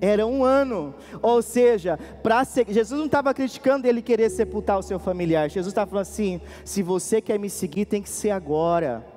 Era 0.00 0.26
um 0.26 0.42
ano, 0.42 0.94
ou 1.20 1.42
seja, 1.42 1.96
para 2.24 2.42
Jesus 2.42 2.98
não 2.98 3.06
estava 3.06 3.32
criticando 3.32 3.86
ele 3.86 4.02
querer 4.02 4.30
sepultar 4.30 4.78
o 4.78 4.82
seu 4.82 4.98
familiar. 4.98 5.48
Jesus 5.48 5.70
estava 5.70 5.90
falando 5.90 6.02
assim: 6.02 6.40
se 6.64 6.82
você 6.82 7.20
quer 7.20 7.38
me 7.38 7.50
seguir, 7.50 7.84
tem 7.84 8.02
que 8.02 8.10
ser 8.10 8.30
agora 8.30 9.12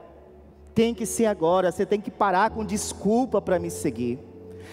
tem 0.75 0.93
que 0.93 1.05
ser 1.05 1.25
agora, 1.25 1.71
você 1.71 1.85
tem 1.85 2.01
que 2.01 2.11
parar 2.11 2.49
com 2.49 2.65
desculpa 2.65 3.41
para 3.41 3.57
me 3.57 3.71
seguir. 3.71 4.19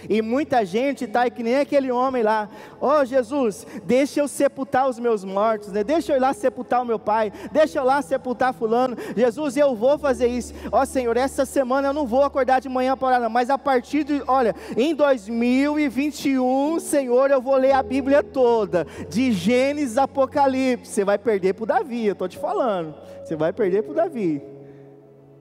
E 0.08 0.20
muita 0.20 0.64
gente 0.64 1.04
está 1.04 1.28
que 1.30 1.42
nem 1.42 1.56
aquele 1.56 1.90
homem 1.90 2.22
lá, 2.22 2.48
ó 2.80 3.00
oh, 3.00 3.04
Jesus, 3.04 3.66
deixa 3.84 4.20
eu 4.20 4.28
sepultar 4.28 4.88
os 4.88 4.98
meus 4.98 5.24
mortos, 5.24 5.72
né? 5.72 5.84
deixa 5.84 6.12
eu 6.12 6.16
ir 6.16 6.20
lá 6.20 6.32
sepultar 6.32 6.82
o 6.82 6.84
meu 6.84 6.98
pai, 6.98 7.32
deixa 7.52 7.78
eu 7.78 7.84
lá 7.84 8.02
sepultar 8.02 8.52
fulano, 8.52 8.96
Jesus, 9.16 9.56
eu 9.56 9.74
vou 9.74 9.98
fazer 9.98 10.26
isso, 10.26 10.52
ó 10.70 10.82
oh, 10.82 10.86
Senhor, 10.86 11.16
essa 11.16 11.44
semana 11.44 11.88
eu 11.88 11.92
não 11.92 12.06
vou 12.06 12.22
acordar 12.22 12.60
de 12.60 12.68
manhã 12.68 12.96
para 12.96 13.18
orar, 13.18 13.30
mas 13.30 13.50
a 13.50 13.58
partir 13.58 14.04
de, 14.04 14.22
olha, 14.26 14.54
em 14.76 14.94
2021, 14.94 16.80
Senhor, 16.80 17.30
eu 17.30 17.40
vou 17.40 17.56
ler 17.56 17.72
a 17.72 17.82
Bíblia 17.82 18.22
toda, 18.22 18.86
de 19.08 19.32
Gênesis 19.32 19.98
a 19.98 20.04
Apocalipse, 20.04 20.92
você 20.92 21.04
vai 21.04 21.18
perder 21.18 21.54
para 21.54 21.62
o 21.62 21.66
Davi, 21.66 22.06
eu 22.06 22.12
estou 22.12 22.28
te 22.28 22.38
falando, 22.38 22.94
você 23.24 23.36
vai 23.36 23.52
perder 23.52 23.82
para 23.82 23.92
o 23.92 23.94
Davi, 23.94 24.42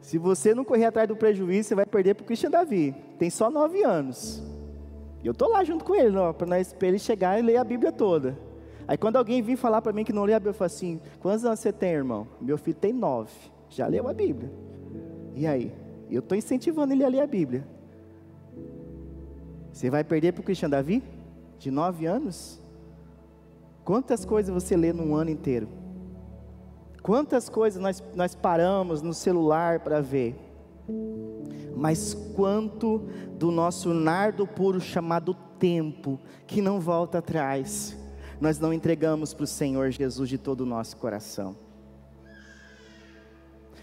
se 0.01 0.17
você 0.17 0.53
não 0.53 0.65
correr 0.65 0.85
atrás 0.85 1.07
do 1.07 1.15
prejuízo, 1.15 1.69
você 1.69 1.75
vai 1.75 1.85
perder 1.85 2.15
para 2.15 2.23
o 2.23 2.25
Christian 2.25 2.49
Davi. 2.49 2.93
Tem 3.17 3.29
só 3.29 3.49
nove 3.49 3.83
anos. 3.83 4.43
E 5.23 5.27
eu 5.27 5.31
estou 5.31 5.49
lá 5.49 5.63
junto 5.63 5.85
com 5.85 5.95
ele, 5.95 6.15
para 6.33 6.87
ele 6.87 6.99
chegar 6.99 7.39
e 7.39 7.41
ler 7.41 7.57
a 7.57 7.63
Bíblia 7.63 7.91
toda. 7.91 8.37
Aí 8.87 8.97
quando 8.97 9.15
alguém 9.15 9.41
vir 9.41 9.55
falar 9.55 9.81
para 9.81 9.93
mim 9.93 10.03
que 10.03 10.11
não 10.11 10.23
lê 10.23 10.33
a 10.33 10.39
Bíblia, 10.39 10.49
eu 10.49 10.55
falo 10.55 10.65
assim: 10.65 10.99
quantos 11.19 11.45
anos 11.45 11.59
você 11.59 11.71
tem, 11.71 11.91
irmão? 11.91 12.27
Meu 12.39 12.57
filho 12.57 12.77
tem 12.77 12.91
nove. 12.91 13.31
Já 13.69 13.87
leu 13.87 14.07
a 14.07 14.13
Bíblia. 14.13 14.51
E 15.35 15.47
aí? 15.47 15.71
Eu 16.09 16.19
estou 16.19 16.37
incentivando 16.37 16.91
ele 16.93 17.05
a 17.05 17.07
ler 17.07 17.21
a 17.21 17.27
Bíblia. 17.27 17.65
Você 19.71 19.89
vai 19.89 20.03
perder 20.03 20.33
para 20.33 20.41
o 20.41 20.43
Christian 20.43 20.69
Davi? 20.69 21.01
De 21.57 21.71
nove 21.71 22.05
anos? 22.05 22.59
Quantas 23.85 24.25
coisas 24.25 24.53
você 24.53 24.75
lê 24.75 24.91
num 24.91 25.15
ano 25.15 25.29
inteiro? 25.29 25.69
Quantas 27.01 27.47
coisas 27.47 27.81
nós, 27.81 28.03
nós 28.13 28.35
paramos 28.35 29.01
no 29.01 29.13
celular 29.13 29.79
para 29.79 30.01
ver? 30.01 30.35
Mas 31.81 32.13
quanto 32.35 33.09
do 33.39 33.49
nosso 33.49 33.91
nardo 33.91 34.45
puro 34.45 34.79
chamado 34.79 35.33
tempo, 35.57 36.19
que 36.45 36.61
não 36.61 36.79
volta 36.79 37.17
atrás, 37.17 37.97
nós 38.39 38.59
não 38.59 38.71
entregamos 38.71 39.33
para 39.33 39.45
o 39.45 39.47
Senhor 39.47 39.89
Jesus 39.89 40.29
de 40.29 40.37
todo 40.37 40.61
o 40.61 40.65
nosso 40.65 40.95
coração. 40.97 41.55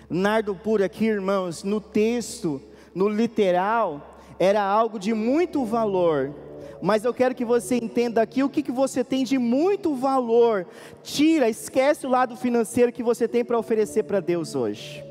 Nardo 0.09 0.55
puro 0.55 0.85
aqui, 0.85 1.07
irmãos, 1.07 1.65
no 1.65 1.81
texto, 1.81 2.63
no 2.95 3.09
literal, 3.09 4.21
era 4.39 4.63
algo 4.63 4.97
de 4.97 5.13
muito 5.13 5.65
valor. 5.65 6.33
Mas 6.81 7.05
eu 7.05 7.13
quero 7.13 7.35
que 7.35 7.45
você 7.45 7.79
entenda 7.79 8.23
aqui 8.23 8.45
o 8.45 8.49
que, 8.49 8.63
que 8.63 8.71
você 8.71 9.03
tem 9.03 9.25
de 9.25 9.39
muito 9.39 9.97
valor. 9.97 10.69
Tira, 11.03 11.49
esquece 11.49 12.07
o 12.07 12.11
lado 12.11 12.37
financeiro 12.37 12.93
que 12.93 13.03
você 13.03 13.27
tem 13.27 13.45
para 13.45 13.59
oferecer 13.59 14.05
para 14.05 14.21
Deus 14.21 14.55
hoje. 14.55 15.05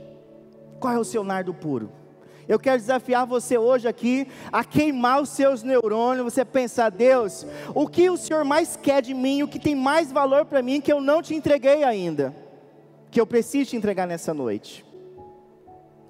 Qual 0.79 0.93
é 0.93 0.97
o 0.97 1.03
seu 1.03 1.21
nardo 1.21 1.53
puro? 1.53 1.96
Eu 2.47 2.57
quero 2.57 2.77
desafiar 2.77 3.25
você 3.25 3.57
hoje 3.57 3.87
aqui 3.87 4.27
a 4.51 4.63
queimar 4.63 5.21
os 5.21 5.29
seus 5.29 5.63
neurônios, 5.63 6.23
você 6.23 6.45
pensar, 6.45 6.89
Deus, 6.89 7.45
o 7.75 7.87
que 7.87 8.09
o 8.09 8.15
Senhor 8.15 8.45
mais 8.45 8.77
quer 8.77 9.01
de 9.01 9.13
mim, 9.13 9.43
o 9.43 9.47
que 9.47 9.59
tem 9.59 9.75
mais 9.75 10.11
valor 10.11 10.45
para 10.45 10.61
mim 10.61 10.79
que 10.79 10.91
eu 10.91 11.01
não 11.01 11.21
te 11.21 11.35
entreguei 11.35 11.83
ainda, 11.83 12.33
que 13.11 13.19
eu 13.19 13.27
preciso 13.27 13.71
te 13.71 13.75
entregar 13.75 14.07
nessa 14.07 14.33
noite. 14.33 14.85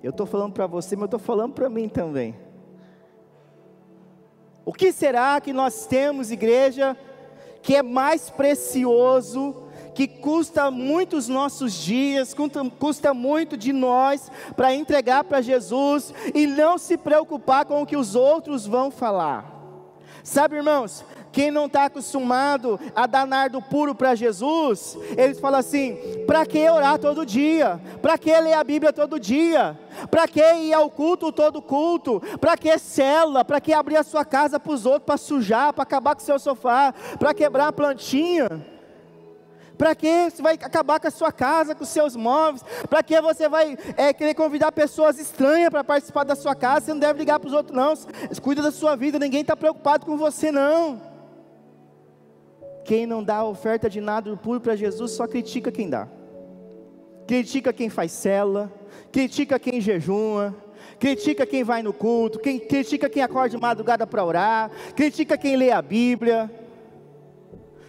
Eu 0.04 0.12
estou 0.12 0.28
falando 0.28 0.54
para 0.54 0.67
você, 0.67 0.95
mas 0.95 1.02
eu 1.02 1.06
estou 1.06 1.19
falando 1.19 1.54
para 1.54 1.69
mim 1.69 1.89
também. 1.89 2.36
O 4.63 4.71
que 4.71 4.91
será 4.91 5.41
que 5.41 5.52
nós 5.52 5.88
temos, 5.88 6.30
igreja, 6.30 6.95
que 7.63 7.76
é 7.76 7.82
mais 7.82 8.30
precioso, 8.30 9.66
que 9.98 10.08
custa 10.08 10.70
muito 10.70 11.18
os 11.18 11.28
nossos 11.28 11.74
dias, 11.74 12.32
custa, 12.80 13.16
muito 13.16 13.58
de 13.58 13.74
nós 13.74 14.32
para 14.56 14.72
entregar 14.72 15.24
para 15.24 15.42
Jesus 15.42 16.14
e 16.36 16.46
não 16.46 16.78
se 16.78 16.98
preocupar 16.98 17.66
com 17.66 17.82
o 17.82 17.86
que 17.86 17.98
os 17.98 18.14
outros 18.14 18.68
vão 18.68 18.92
falar? 18.92 19.52
Sabe, 20.24 20.58
irmãos, 20.58 21.04
quem 21.32 21.50
não 21.50 21.66
está 21.66 21.86
acostumado 21.86 22.80
a 22.96 23.08
dar 23.08 23.26
nardo 23.26 23.60
puro 23.60 23.96
para 23.96 24.14
Jesus, 24.14 24.96
eles 25.18 25.40
falam 25.40 25.62
assim: 25.62 25.98
para 26.28 26.46
que 26.46 26.70
orar 26.70 27.00
todo 27.00 27.26
dia? 27.26 27.82
Para 28.00 28.20
que 28.20 28.40
ler 28.40 28.54
a 28.54 28.64
Bíblia 28.64 28.94
todo 28.94 29.20
dia? 29.20 29.76
Para 30.12 30.28
que 30.28 30.40
ir 30.40 30.74
ao 30.76 30.92
culto 30.92 31.32
todo 31.32 31.60
culto? 31.60 32.22
Para 32.40 32.56
que 32.56 32.78
célula? 32.78 33.44
Para 33.44 33.60
que 33.60 33.74
abrir 33.74 33.98
a 33.98 34.04
sua 34.04 34.24
casa 34.24 34.60
para 34.60 34.74
os 34.74 34.86
outros, 34.86 35.06
para 35.08 35.18
sujar, 35.18 35.74
para 35.74 35.82
acabar 35.82 36.14
com 36.14 36.22
o 36.22 36.26
seu 36.26 36.38
sofá, 36.38 36.94
para 37.18 37.34
quebrar 37.34 37.70
a 37.70 37.74
plantinha? 37.74 38.77
Para 39.78 39.94
que 39.94 40.30
você 40.30 40.42
vai 40.42 40.56
acabar 40.56 41.00
com 41.00 41.08
a 41.08 41.12
sua 41.12 41.32
casa, 41.32 41.76
com 41.76 41.84
os 41.84 41.90
seus 41.90 42.16
móveis? 42.16 42.63
Para 42.90 43.04
que 43.04 43.20
você 43.22 43.48
vai 43.48 43.78
é, 43.96 44.12
querer 44.12 44.34
convidar 44.34 44.72
pessoas 44.72 45.20
estranhas 45.20 45.70
para 45.70 45.84
participar 45.84 46.24
da 46.24 46.36
sua 46.36 46.56
casa? 46.56 46.88
Você 46.88 46.94
não 46.94 47.00
deve 47.00 47.20
ligar 47.20 47.40
para 47.40 47.48
os 47.48 47.54
outros, 47.54 47.76
não. 47.76 47.94
Cuida 48.42 48.62
da 48.62 48.72
sua 48.72 48.96
vida, 48.96 49.20
ninguém 49.20 49.42
está 49.42 49.56
preocupado 49.56 50.06
com 50.06 50.18
você, 50.18 50.52
não. 50.52 51.02
Quem 52.84 53.06
não 53.06 53.24
dá 53.24 53.44
oferta 53.44 53.90
de 53.90 54.02
nada 54.02 54.36
puro 54.38 54.60
para 54.60 54.76
Jesus 54.76 55.12
só 55.12 55.28
critica 55.28 55.72
quem 55.72 55.90
dá. 55.90 56.08
Critica 57.28 57.74
quem 57.74 57.90
faz 57.90 58.13
cela, 58.13 58.72
critica 59.12 59.60
quem 59.60 59.82
jejuma, 59.82 60.56
critica 60.98 61.46
quem 61.46 61.63
vai 61.63 61.84
no 61.84 61.92
culto, 61.92 62.40
quem, 62.40 62.58
critica 62.58 63.10
quem 63.10 63.22
acorda 63.22 63.50
de 63.50 63.58
madrugada 63.58 64.08
para 64.08 64.24
orar, 64.24 64.72
critica 64.96 65.38
quem 65.38 65.58
lê 65.58 65.70
a 65.70 65.82
Bíblia, 65.82 66.50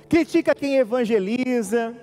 critica 0.08 0.54
quem 0.54 0.76
evangeliza. 0.76 1.94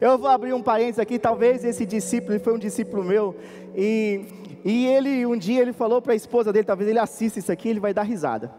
Eu 0.00 0.16
vou 0.16 0.28
abrir 0.28 0.54
um 0.54 0.62
parênteses 0.62 0.98
aqui, 0.98 1.18
talvez 1.18 1.62
esse 1.64 1.84
discípulo, 1.84 2.32
ele 2.32 2.42
foi 2.42 2.54
um 2.54 2.58
discípulo 2.58 3.04
meu, 3.04 3.36
e, 3.76 4.24
e 4.64 4.86
ele, 4.86 5.26
um 5.26 5.36
dia 5.36 5.60
ele 5.60 5.74
falou 5.74 6.00
para 6.00 6.14
a 6.14 6.16
esposa 6.16 6.50
dele, 6.52 6.64
talvez 6.64 6.88
ele 6.88 6.98
assista 6.98 7.38
isso 7.38 7.52
aqui, 7.52 7.68
ele 7.68 7.80
vai 7.80 7.92
dar 7.92 8.02
risada. 8.02 8.50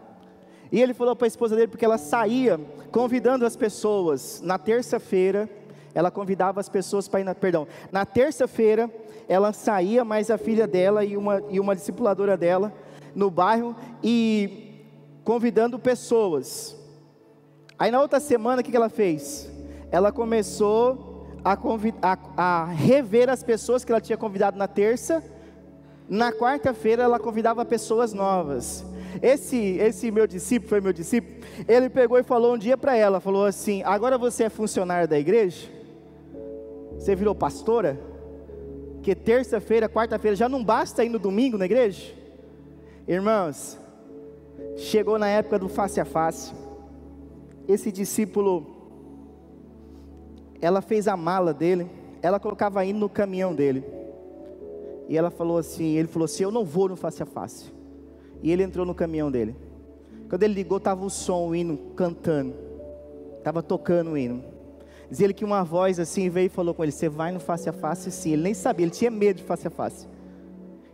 E 0.70 0.80
ele 0.80 0.94
falou 0.94 1.16
para 1.16 1.26
a 1.26 1.28
esposa 1.28 1.56
dele, 1.56 1.68
porque 1.68 1.84
ela 1.84 1.98
saía 1.98 2.60
convidando 2.90 3.44
as 3.44 3.56
pessoas. 3.56 4.40
Na 4.42 4.56
terça-feira, 4.56 5.50
ela 5.94 6.10
convidava 6.10 6.60
as 6.60 6.68
pessoas 6.68 7.08
para 7.08 7.20
ir 7.20 7.24
na. 7.24 7.34
Perdão, 7.34 7.66
na 7.90 8.06
terça-feira, 8.06 8.88
ela 9.28 9.52
saía, 9.52 10.04
mais 10.04 10.30
a 10.30 10.38
filha 10.38 10.66
dela 10.66 11.04
e 11.04 11.16
uma, 11.16 11.42
e 11.50 11.60
uma 11.60 11.74
discipuladora 11.74 12.36
dela, 12.36 12.72
no 13.14 13.30
bairro, 13.30 13.76
e 14.02 14.86
convidando 15.24 15.78
pessoas. 15.78 16.81
Aí 17.82 17.90
na 17.90 18.00
outra 18.00 18.20
semana, 18.20 18.62
o 18.62 18.64
que 18.64 18.76
ela 18.76 18.88
fez? 18.88 19.50
Ela 19.90 20.12
começou 20.12 21.26
a, 21.44 21.58
a, 22.00 22.18
a 22.36 22.64
rever 22.66 23.28
as 23.28 23.42
pessoas 23.42 23.84
que 23.84 23.90
ela 23.90 24.00
tinha 24.00 24.16
convidado 24.16 24.56
na 24.56 24.68
terça. 24.68 25.20
Na 26.08 26.30
quarta-feira, 26.30 27.02
ela 27.02 27.18
convidava 27.18 27.64
pessoas 27.64 28.12
novas. 28.12 28.86
Esse, 29.20 29.56
esse 29.78 30.12
meu 30.12 30.28
discípulo, 30.28 30.68
foi 30.68 30.80
meu 30.80 30.92
discípulo, 30.92 31.44
ele 31.66 31.90
pegou 31.90 32.16
e 32.20 32.22
falou 32.22 32.54
um 32.54 32.56
dia 32.56 32.76
para 32.76 32.94
ela, 32.94 33.18
falou 33.18 33.46
assim: 33.46 33.82
agora 33.82 34.16
você 34.16 34.44
é 34.44 34.48
funcionária 34.48 35.08
da 35.08 35.18
igreja? 35.18 35.68
Você 36.96 37.16
virou 37.16 37.34
pastora? 37.34 37.98
Que 39.02 39.12
terça-feira, 39.12 39.88
quarta-feira 39.88 40.36
já 40.36 40.48
não 40.48 40.62
basta 40.62 41.04
ir 41.04 41.08
no 41.08 41.18
domingo 41.18 41.58
na 41.58 41.64
igreja? 41.64 42.14
Irmãos, 43.08 43.76
chegou 44.76 45.18
na 45.18 45.26
época 45.26 45.58
do 45.58 45.68
face 45.68 46.00
a 46.00 46.04
face. 46.04 46.62
Esse 47.72 47.90
discípulo, 47.90 48.66
ela 50.60 50.82
fez 50.82 51.08
a 51.08 51.16
mala 51.16 51.54
dele, 51.54 51.90
ela 52.20 52.38
colocava 52.38 52.84
indo 52.84 52.98
no 52.98 53.08
caminhão 53.08 53.54
dele. 53.54 53.82
E 55.08 55.16
ela 55.16 55.30
falou 55.30 55.58
assim, 55.58 55.96
ele 55.96 56.08
falou 56.08 56.26
assim: 56.26 56.42
"Eu 56.42 56.50
não 56.50 56.64
vou 56.64 56.88
no 56.88 56.96
face 56.96 57.22
a 57.22 57.26
face". 57.26 57.72
E 58.42 58.50
ele 58.50 58.62
entrou 58.62 58.84
no 58.84 58.94
caminhão 58.94 59.30
dele. 59.30 59.56
Quando 60.28 60.42
ele 60.42 60.54
ligou, 60.54 60.78
estava 60.78 61.04
o 61.04 61.10
som, 61.10 61.48
o 61.48 61.54
hino 61.54 61.76
cantando. 61.96 62.54
Estava 63.38 63.62
tocando 63.62 64.12
o 64.12 64.18
hino. 64.18 64.42
Dizia 65.10 65.26
ele 65.26 65.34
que 65.34 65.44
uma 65.44 65.62
voz 65.62 65.98
assim 65.98 66.28
veio 66.28 66.46
e 66.46 66.48
falou 66.48 66.74
com 66.74 66.82
ele: 66.82 66.92
Você 66.92 67.08
vai 67.08 67.32
no 67.32 67.40
face 67.40 67.68
a 67.68 67.72
face? 67.72 68.10
Sim. 68.10 68.32
Ele 68.32 68.42
nem 68.42 68.54
sabia, 68.54 68.84
ele 68.84 68.90
tinha 68.90 69.10
medo 69.10 69.38
de 69.38 69.42
face 69.42 69.66
a 69.66 69.70
face. 69.70 70.06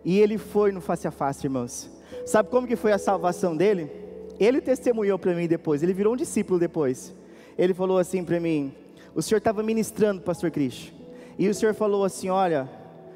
E 0.04 0.18
ele 0.18 0.38
foi 0.38 0.72
no 0.72 0.80
face 0.80 1.06
a 1.06 1.10
face, 1.10 1.46
irmãos. 1.46 1.90
Sabe 2.26 2.48
como 2.48 2.66
que 2.66 2.76
foi 2.76 2.92
a 2.92 2.98
salvação 2.98 3.56
dele? 3.56 4.07
Ele 4.38 4.60
testemunhou 4.60 5.18
para 5.18 5.34
mim 5.34 5.46
depois. 5.46 5.82
Ele 5.82 5.92
virou 5.92 6.14
um 6.14 6.16
discípulo 6.16 6.58
depois. 6.58 7.14
Ele 7.56 7.74
falou 7.74 7.98
assim 7.98 8.24
para 8.24 8.38
mim: 8.38 8.72
O 9.14 9.22
senhor 9.22 9.38
estava 9.38 9.62
ministrando, 9.62 10.20
Pastor 10.20 10.50
Cristo. 10.50 10.92
E 11.38 11.48
o 11.48 11.54
senhor 11.54 11.74
falou 11.74 12.04
assim: 12.04 12.28
Olha, 12.28 12.68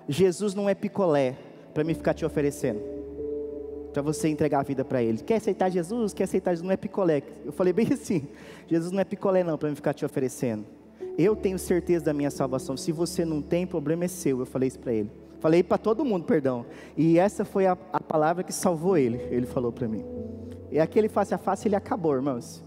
Jesus 0.09 0.55
não 0.55 0.69
é 0.69 0.75
picolé 0.75 1.37
para 1.73 1.85
me 1.85 1.95
ficar 1.95 2.15
te 2.15 2.25
oferecendo 2.25 2.93
para 3.93 4.03
você 4.03 4.29
entregar 4.29 4.61
a 4.61 4.63
vida 4.63 4.85
para 4.85 5.03
Ele. 5.03 5.19
Quer 5.19 5.37
aceitar 5.37 5.69
Jesus? 5.69 6.15
Quer 6.15 6.25
aceitar 6.25 6.53
Jesus? 6.53 6.65
Não 6.65 6.73
é 6.73 6.77
picolé. 6.77 7.23
Eu 7.45 7.53
falei 7.53 7.73
bem 7.73 7.89
assim: 7.93 8.27
Jesus 8.67 8.91
não 8.91 9.01
é 9.01 9.05
picolé, 9.05 9.45
não, 9.45 9.59
para 9.59 9.69
me 9.69 9.77
ficar 9.77 9.93
te 9.93 10.05
oferecendo. 10.05 10.65
Eu 11.19 11.37
tenho 11.37 11.59
certeza 11.59 12.07
da 12.07 12.15
minha 12.15 12.31
salvação. 12.31 12.77
Se 12.77 12.91
você 12.91 13.25
não 13.25 13.43
tem, 13.43 13.67
problema 13.67 14.05
é 14.05 14.09
seu. 14.09 14.41
Eu 14.41 14.47
falei 14.47 14.69
isso 14.69 14.79
para 14.79 14.95
ele. 14.95 15.11
Falei 15.41 15.63
para 15.63 15.77
todo 15.77 16.05
mundo, 16.05 16.25
perdão. 16.25 16.65
E 16.97 17.19
essa 17.19 17.45
foi 17.45 17.67
a, 17.67 17.77
a 17.93 18.01
palavra 18.01 18.43
que 18.43 18.53
salvou 18.53 18.97
ele. 18.97 19.21
Ele 19.31 19.45
falou 19.45 19.71
para 19.71 19.87
mim. 19.87 20.05
E 20.73 20.81
aquele 20.81 21.09
face 21.09 21.33
a 21.33 21.39
face, 21.39 21.69
ele 21.69 21.77
acabou, 21.77 22.15
irmãos. 22.15 22.65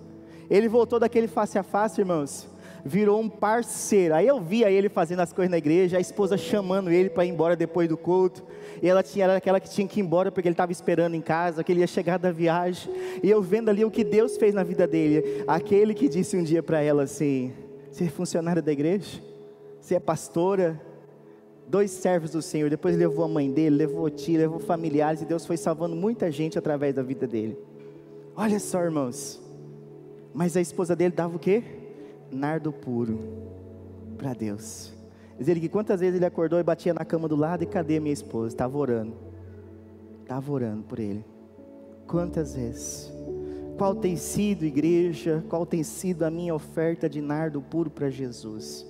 Ele 0.49 0.69
voltou 0.69 0.99
daquele 0.99 1.27
face 1.27 1.57
a 1.57 1.63
face, 1.63 1.99
irmãos 1.99 2.47
virou 2.85 3.19
um 3.19 3.27
parceiro. 3.27 4.13
Aí 4.13 4.27
eu 4.27 4.39
via 4.39 4.69
ele 4.69 4.87
fazendo 4.87 5.21
as 5.21 5.33
coisas 5.33 5.49
na 5.49 5.57
igreja, 5.57 5.97
a 5.97 5.99
esposa 5.99 6.37
chamando 6.37 6.91
ele 6.91 7.09
para 7.09 7.25
ir 7.25 7.29
embora 7.29 7.55
depois 7.55 7.89
do 7.89 7.97
culto. 7.97 8.43
E 8.81 8.87
ela 8.87 9.01
tinha 9.01 9.25
era 9.25 9.37
aquela 9.37 9.59
que 9.59 9.67
tinha 9.67 9.87
que 9.87 9.99
ir 9.99 10.03
embora 10.03 10.31
porque 10.31 10.47
ele 10.47 10.53
estava 10.53 10.71
esperando 10.71 11.15
em 11.15 11.21
casa, 11.21 11.63
que 11.63 11.71
ele 11.71 11.79
ia 11.79 11.87
chegar 11.87 12.19
da 12.19 12.31
viagem. 12.31 12.93
E 13.23 13.29
eu 13.29 13.41
vendo 13.41 13.69
ali 13.69 13.83
o 13.83 13.89
que 13.89 14.03
Deus 14.03 14.37
fez 14.37 14.53
na 14.53 14.61
vida 14.61 14.85
dele. 14.85 15.43
Aquele 15.47 15.95
que 15.95 16.07
disse 16.07 16.37
um 16.37 16.43
dia 16.43 16.61
para 16.61 16.79
ela 16.79 17.03
assim: 17.03 17.51
Você 17.91 18.03
é 18.03 18.07
funcionária 18.07 18.61
da 18.61 18.71
igreja? 18.71 19.19
Você 19.81 19.95
é 19.95 19.99
pastora? 19.99 20.79
Dois 21.67 21.89
servos 21.89 22.29
do 22.29 22.41
Senhor. 22.43 22.69
Depois 22.69 22.95
levou 22.95 23.25
a 23.25 23.27
mãe 23.27 23.51
dele, 23.51 23.75
levou 23.75 24.05
a 24.05 24.11
tia, 24.11 24.37
levou 24.37 24.59
familiares. 24.59 25.23
E 25.23 25.25
Deus 25.25 25.43
foi 25.43 25.57
salvando 25.57 25.95
muita 25.95 26.31
gente 26.31 26.59
através 26.59 26.93
da 26.93 27.01
vida 27.01 27.25
dele. 27.25 27.57
Olha 28.35 28.59
só, 28.59 28.81
irmãos. 28.81 29.41
Mas 30.33 30.57
a 30.57 30.61
esposa 30.61 30.95
dele 30.95 31.13
dava 31.15 31.35
o 31.35 31.39
quê? 31.39 31.63
nardo 32.31 32.71
puro 32.71 33.19
para 34.17 34.33
Deus. 34.33 34.93
Diz 35.37 35.47
ele 35.47 35.59
que 35.59 35.69
quantas 35.69 35.99
vezes 35.99 36.15
ele 36.15 36.25
acordou 36.25 36.59
e 36.59 36.63
batia 36.63 36.93
na 36.93 37.03
cama 37.03 37.27
do 37.27 37.35
lado 37.35 37.63
e 37.63 37.67
cadê 37.67 37.99
minha 37.99 38.13
esposa? 38.13 38.49
Estava 38.49 38.77
orando. 38.77 39.13
Estava 40.21 40.51
orando 40.51 40.83
por 40.83 40.99
ele. 40.99 41.25
Quantas 42.07 42.55
vezes? 42.55 43.11
Qual 43.77 43.93
tem 43.95 44.15
sido, 44.15 44.63
igreja, 44.63 45.43
qual 45.49 45.65
tem 45.65 45.83
sido 45.83 46.23
a 46.23 46.31
minha 46.31 46.55
oferta 46.55 47.09
de 47.09 47.19
nardo 47.21 47.61
puro 47.61 47.89
para 47.89 48.09
Jesus? 48.09 48.85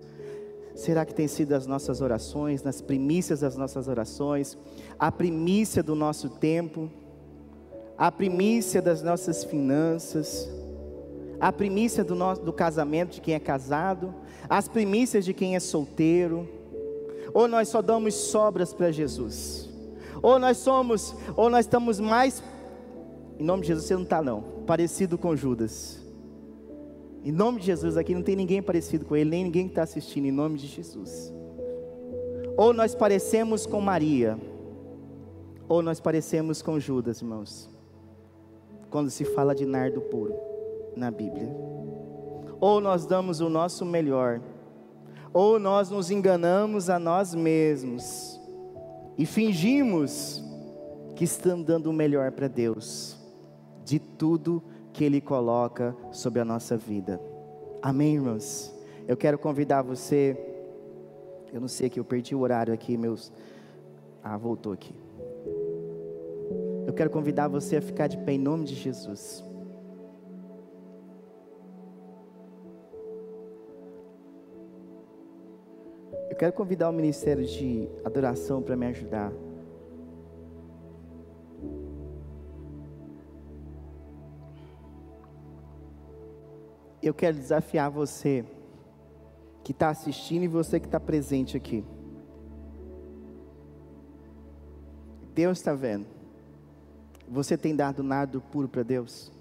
Será 0.76 1.06
que 1.06 1.16
tem 1.16 1.28
sido 1.28 1.54
as 1.54 1.66
nossas 1.66 2.02
orações, 2.02 2.62
nas 2.62 2.82
primícias 2.82 3.40
das 3.40 3.56
nossas 3.56 3.88
orações, 3.88 4.58
a 5.00 5.12
primícia 5.12 5.82
do 5.82 5.96
nosso 5.96 6.30
tempo, 6.30 6.92
a 7.98 8.12
primícia 8.12 8.82
das 8.82 9.02
nossas 9.02 9.44
finanças? 9.44 10.50
a 11.40 11.52
primícia 11.52 12.04
do, 12.04 12.16
nosso, 12.16 12.42
do 12.42 12.54
casamento 12.54 13.16
de 13.16 13.22
quem 13.22 13.34
é 13.34 13.40
casado, 13.40 14.14
as 14.50 14.68
primícias 14.68 15.26
de 15.26 15.34
quem 15.34 15.56
é 15.56 15.60
solteiro, 15.60 16.48
ou 17.34 17.48
nós 17.48 17.68
só 17.68 17.82
damos 17.82 18.14
sobras 18.14 18.74
para 18.74 18.92
Jesus? 18.92 19.70
Ou 20.22 20.40
nós 20.40 20.58
somos, 20.58 21.16
ou 21.36 21.50
nós 21.50 21.66
estamos 21.66 22.00
mais, 22.00 22.42
em 23.38 23.44
nome 23.44 23.62
de 23.62 23.68
Jesus 23.68 23.86
você 23.86 23.96
não 23.96 24.04
está 24.04 24.22
não, 24.22 24.42
parecido 24.66 25.18
com 25.18 25.36
Judas. 25.36 26.00
Em 27.24 27.32
nome 27.32 27.60
de 27.60 27.66
Jesus, 27.66 27.98
aqui 27.98 28.14
não 28.14 28.22
tem 28.22 28.36
ninguém 28.36 28.62
parecido 28.62 29.04
com 29.04 29.16
ele, 29.16 29.32
nem 29.32 29.44
ninguém 29.46 29.66
que 29.66 29.72
está 29.72 29.82
assistindo, 29.82 30.26
em 30.28 30.32
nome 30.32 30.60
de 30.60 30.68
Jesus. 30.68 31.34
Ou 32.56 32.72
nós 32.72 32.94
parecemos 32.94 33.66
com 33.66 33.82
Maria, 33.82 34.38
ou 35.68 35.82
nós 35.82 36.00
parecemos 36.00 36.62
com 36.62 36.80
Judas, 36.80 37.22
irmãos, 37.22 37.75
quando 38.96 39.10
se 39.10 39.26
fala 39.26 39.54
de 39.54 39.66
nardo 39.66 40.00
puro 40.00 40.34
na 40.96 41.12
Bíblia. 41.12 41.54
Ou 42.62 42.80
nós 42.80 43.06
damos 43.06 43.42
o 43.42 43.50
nosso 43.50 43.86
melhor, 43.86 44.40
ou 45.34 45.60
nós 45.60 45.90
nos 45.90 46.10
enganamos 46.10 46.90
a 46.90 46.98
nós 46.98 47.36
mesmos 47.36 48.40
e 49.18 49.26
fingimos 49.26 50.42
que 51.14 51.26
estamos 51.26 51.66
dando 51.66 51.90
o 51.90 51.94
melhor 51.94 52.32
para 52.32 52.48
Deus, 52.48 53.18
de 53.84 54.00
tudo 54.00 54.64
que 54.94 55.04
Ele 55.04 55.20
coloca 55.20 55.94
sobre 56.10 56.40
a 56.40 56.46
nossa 56.46 56.78
vida. 56.78 57.20
Amém, 57.82 58.16
irmãos? 58.16 58.74
Eu 59.10 59.18
quero 59.18 59.38
convidar 59.38 59.82
você. 59.82 60.38
Eu 61.52 61.60
não 61.60 61.68
sei 61.68 61.90
que 61.90 62.00
eu 62.00 62.06
perdi 62.06 62.34
o 62.34 62.40
horário 62.40 62.74
aqui, 62.74 62.96
meus. 62.96 63.30
Ah, 64.24 64.38
voltou 64.38 64.72
aqui. 64.72 65.05
Quero 66.96 67.10
convidar 67.10 67.48
você 67.48 67.78
a 67.78 67.82
ficar 67.82 68.08
de 68.08 68.18
pé 68.18 68.34
em 68.34 68.40
nome 68.40 68.66
de 68.66 68.76
Jesus. 68.76 69.44
Eu 76.30 76.36
quero 76.38 76.54
convidar 76.54 76.90
o 76.90 76.94
ministério 76.94 77.46
de 77.46 77.88
adoração 78.04 78.62
para 78.62 78.76
me 78.76 78.86
ajudar. 78.88 79.32
eu 87.08 87.14
quero 87.14 87.38
desafiar 87.38 87.90
você 87.92 88.44
que 89.64 89.72
está 89.72 89.90
assistindo 89.90 90.44
e 90.44 90.48
você 90.48 90.80
que 90.80 90.88
está 90.88 91.00
presente 91.00 91.56
aqui. 91.56 91.86
Deus 95.34 95.60
está 95.60 95.74
vendo. 95.74 96.15
Você 97.28 97.58
tem 97.58 97.76
dado 97.76 98.04
nada 98.04 98.40
puro 98.40 98.68
para 98.68 98.84
Deus, 98.84 99.32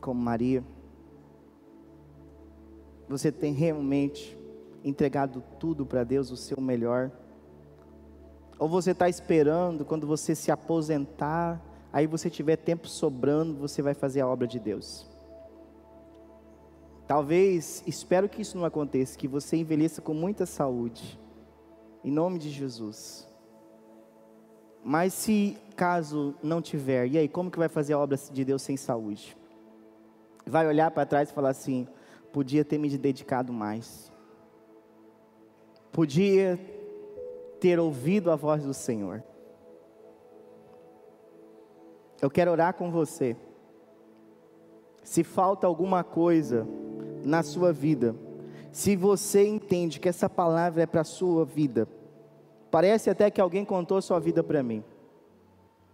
como 0.00 0.20
Maria. 0.20 0.64
Você 3.08 3.30
tem 3.30 3.52
realmente 3.52 4.36
entregado 4.82 5.42
tudo 5.58 5.84
para 5.84 6.04
Deus, 6.04 6.30
o 6.30 6.36
seu 6.36 6.60
melhor. 6.60 7.10
Ou 8.58 8.68
você 8.68 8.90
está 8.90 9.08
esperando 9.08 9.84
quando 9.84 10.06
você 10.06 10.34
se 10.34 10.50
aposentar, 10.50 11.62
aí 11.92 12.06
você 12.06 12.28
tiver 12.30 12.56
tempo 12.56 12.88
sobrando, 12.88 13.54
você 13.54 13.82
vai 13.82 13.94
fazer 13.94 14.20
a 14.20 14.26
obra 14.26 14.46
de 14.46 14.58
Deus. 14.58 15.06
Talvez, 17.06 17.82
espero 17.86 18.28
que 18.28 18.42
isso 18.42 18.58
não 18.58 18.64
aconteça, 18.64 19.16
que 19.16 19.28
você 19.28 19.56
envelheça 19.56 20.02
com 20.02 20.12
muita 20.12 20.44
saúde, 20.44 21.18
em 22.02 22.10
nome 22.10 22.38
de 22.38 22.50
Jesus. 22.50 23.27
Mas 24.88 25.12
se 25.12 25.58
caso 25.76 26.34
não 26.42 26.62
tiver, 26.62 27.06
e 27.08 27.18
aí, 27.18 27.28
como 27.28 27.50
que 27.50 27.58
vai 27.58 27.68
fazer 27.68 27.92
a 27.92 27.98
obra 27.98 28.16
de 28.16 28.42
Deus 28.42 28.62
sem 28.62 28.74
saúde? 28.74 29.36
Vai 30.46 30.66
olhar 30.66 30.90
para 30.90 31.04
trás 31.04 31.28
e 31.28 31.32
falar 31.34 31.50
assim: 31.50 31.86
podia 32.32 32.64
ter 32.64 32.78
me 32.78 32.88
dedicado 32.96 33.52
mais, 33.52 34.10
podia 35.92 36.58
ter 37.60 37.78
ouvido 37.78 38.30
a 38.30 38.34
voz 38.34 38.64
do 38.64 38.72
Senhor. 38.72 39.22
Eu 42.22 42.30
quero 42.30 42.50
orar 42.50 42.72
com 42.72 42.90
você. 42.90 43.36
Se 45.02 45.22
falta 45.22 45.66
alguma 45.66 46.02
coisa, 46.02 46.66
na 47.22 47.42
sua 47.42 47.74
vida, 47.74 48.16
se 48.72 48.96
você 48.96 49.46
entende 49.46 50.00
que 50.00 50.08
essa 50.08 50.30
palavra 50.30 50.84
é 50.84 50.86
para 50.86 51.02
a 51.02 51.04
sua 51.04 51.44
vida, 51.44 51.86
parece 52.70 53.10
até 53.10 53.30
que 53.30 53.40
alguém 53.40 53.64
contou 53.64 54.00
sua 54.00 54.18
vida 54.18 54.42
para 54.42 54.62
mim. 54.62 54.82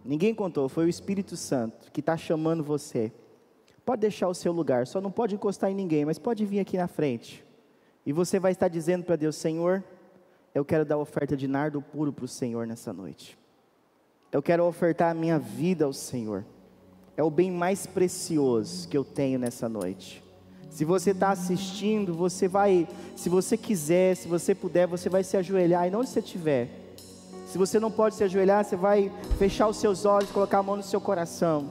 Ninguém 0.03 0.35
contou, 0.35 0.69
foi 0.69 0.85
o 0.85 0.89
Espírito 0.89 1.35
Santo 1.35 1.91
que 1.91 1.99
está 1.99 2.15
chamando 2.15 2.63
você. 2.63 3.11
Pode 3.85 4.01
deixar 4.01 4.27
o 4.27 4.33
seu 4.33 4.51
lugar, 4.51 4.87
só 4.87 4.99
não 4.99 5.11
pode 5.11 5.35
encostar 5.35 5.71
em 5.71 5.75
ninguém, 5.75 6.05
mas 6.05 6.19
pode 6.19 6.45
vir 6.45 6.59
aqui 6.59 6.77
na 6.77 6.87
frente. 6.87 7.45
E 8.05 8.11
você 8.11 8.39
vai 8.39 8.51
estar 8.51 8.67
dizendo 8.67 9.03
para 9.03 9.15
Deus: 9.15 9.35
Senhor, 9.35 9.83
eu 10.53 10.65
quero 10.65 10.85
dar 10.85 10.97
oferta 10.97 11.37
de 11.37 11.47
nardo 11.47 11.81
puro 11.81 12.11
para 12.11 12.25
o 12.25 12.27
Senhor 12.27 12.65
nessa 12.65 12.91
noite. 12.91 13.37
Eu 14.31 14.41
quero 14.41 14.65
ofertar 14.65 15.11
a 15.11 15.13
minha 15.13 15.39
vida 15.39 15.85
ao 15.85 15.93
Senhor. 15.93 16.45
É 17.15 17.23
o 17.23 17.29
bem 17.29 17.51
mais 17.51 17.87
precioso 17.87 18.87
que 18.89 18.97
eu 18.97 19.03
tenho 19.05 19.39
nessa 19.39 19.69
noite. 19.69 20.24
Se 20.75 20.83
você 20.83 21.11
está 21.11 21.29
assistindo, 21.29 22.13
você 22.13 22.49
vai, 22.49 22.85
se 23.15 23.29
você 23.29 23.55
quiser, 23.55 24.13
se 24.13 24.27
você 24.27 24.53
puder, 24.53 24.85
você 24.85 25.07
vai 25.07 25.23
se 25.23 25.37
ajoelhar 25.37 25.87
e 25.87 25.95
onde 25.95 26.09
você 26.09 26.19
estiver. 26.19 26.67
Se 27.47 27.57
você 27.57 27.79
não 27.79 27.89
pode 27.89 28.15
se 28.15 28.25
ajoelhar, 28.25 28.65
você 28.65 28.75
vai 28.75 29.09
fechar 29.39 29.69
os 29.69 29.77
seus 29.77 30.03
olhos, 30.03 30.29
colocar 30.31 30.57
a 30.57 30.63
mão 30.63 30.75
no 30.75 30.83
seu 30.83 30.99
coração 30.99 31.69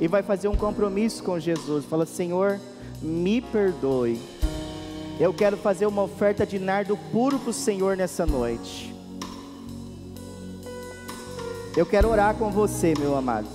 e 0.00 0.06
vai 0.06 0.22
fazer 0.22 0.46
um 0.46 0.54
compromisso 0.54 1.24
com 1.24 1.40
Jesus. 1.40 1.84
Fala, 1.86 2.06
Senhor, 2.06 2.60
me 3.02 3.40
perdoe. 3.40 4.20
Eu 5.18 5.34
quero 5.34 5.56
fazer 5.56 5.86
uma 5.86 6.04
oferta 6.04 6.46
de 6.46 6.60
nardo 6.60 6.96
puro 7.10 7.36
para 7.36 7.50
o 7.50 7.52
Senhor 7.52 7.96
nessa 7.96 8.24
noite. 8.24 8.94
Eu 11.76 11.84
quero 11.84 12.08
orar 12.08 12.36
com 12.36 12.48
você, 12.48 12.94
meu 12.96 13.16
amado. 13.16 13.48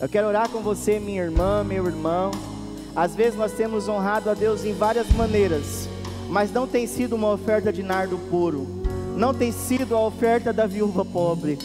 Eu 0.00 0.08
quero 0.08 0.28
orar 0.28 0.48
com 0.48 0.60
você, 0.60 1.00
minha 1.00 1.24
irmã, 1.24 1.64
meu 1.64 1.84
irmão. 1.86 2.30
Às 2.94 3.14
vezes 3.14 3.38
nós 3.38 3.52
temos 3.52 3.88
honrado 3.88 4.30
a 4.30 4.34
Deus 4.34 4.64
em 4.64 4.72
várias 4.72 5.08
maneiras, 5.10 5.88
mas 6.28 6.52
não 6.52 6.66
tem 6.66 6.86
sido 6.86 7.14
uma 7.14 7.30
oferta 7.30 7.72
de 7.72 7.82
nardo 7.82 8.18
puro, 8.30 8.66
não 9.16 9.32
tem 9.32 9.52
sido 9.52 9.94
a 9.94 10.06
oferta 10.06 10.52
da 10.52 10.66
viúva 10.66 11.04
pobre. 11.04 11.58